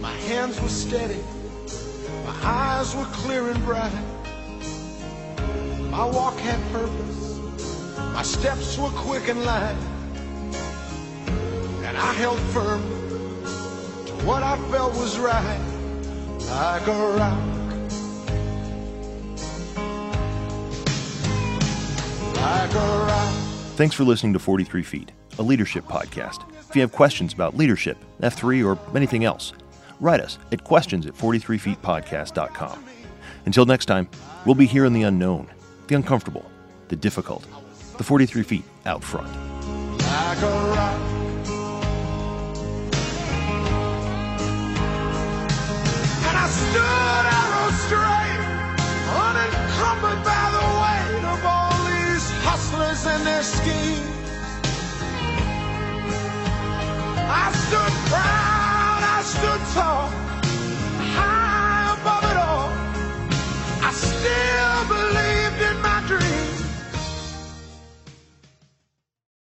My 0.00 0.10
hands 0.26 0.60
were 0.60 0.68
steady, 0.68 1.20
my 2.24 2.32
My 2.32 2.50
eyes 2.50 2.94
were 2.96 3.04
clear 3.06 3.50
and 3.50 3.64
bright. 3.64 3.92
My 5.90 6.04
walk 6.06 6.36
had 6.38 6.60
purpose. 6.72 7.38
My 8.12 8.22
steps 8.22 8.76
were 8.78 8.90
quick 8.90 9.28
and 9.28 9.44
light. 9.44 9.76
And 11.84 11.96
I 11.96 12.12
held 12.14 12.40
firm 12.52 12.82
to 14.06 14.12
what 14.26 14.42
I 14.42 14.56
felt 14.70 14.94
was 14.94 15.18
right, 15.18 15.60
like 16.48 16.86
a 16.86 16.92
rock. 17.16 17.38
Like 22.36 22.74
a 22.74 23.04
rock. 23.06 23.34
Thanks 23.76 23.94
for 23.94 24.04
listening 24.04 24.32
to 24.34 24.38
43 24.38 24.82
Feet, 24.82 25.12
a 25.38 25.42
leadership 25.42 25.84
podcast. 25.84 26.44
If 26.68 26.76
you 26.76 26.82
have 26.82 26.92
questions 26.92 27.32
about 27.32 27.56
leadership, 27.56 27.96
F3, 28.20 28.64
or 28.64 28.78
anything 28.96 29.24
else, 29.24 29.52
write 30.00 30.20
us 30.20 30.38
at 30.52 30.64
questions 30.64 31.06
at 31.06 31.14
43feetpodcast.com. 31.14 32.84
Until 33.46 33.66
next 33.66 33.86
time, 33.86 34.08
we'll 34.46 34.54
be 34.54 34.66
here 34.66 34.84
in 34.84 34.92
the 34.92 35.02
unknown, 35.02 35.48
the 35.88 35.94
uncomfortable, 35.94 36.50
the 36.88 36.96
difficult, 36.96 37.46
the 37.96 38.04
43 38.04 38.42
feet 38.42 38.64
out 38.86 39.02
front. 39.02 39.28
like 39.98 41.23
I 46.44 46.48
stood 46.48 47.24
arrow 47.40 47.70
straight, 47.86 48.42
unencumbered 49.28 50.22
by 50.28 50.44
the 50.56 50.66
weight 50.82 51.24
of 51.24 51.40
all 51.42 51.72
these 51.88 52.26
hustlers 52.44 53.06
and 53.06 53.26
their 53.26 53.42
schemes. 53.42 54.10
I 57.16 57.50
stood 57.64 57.94
proud, 58.12 59.00
I 59.16 59.22
stood 59.24 59.62
tall, 59.72 60.08
high 61.16 61.96
above 61.96 62.24
it 62.30 62.36
all. 62.36 62.68
I 63.82 63.90
still 63.94 64.63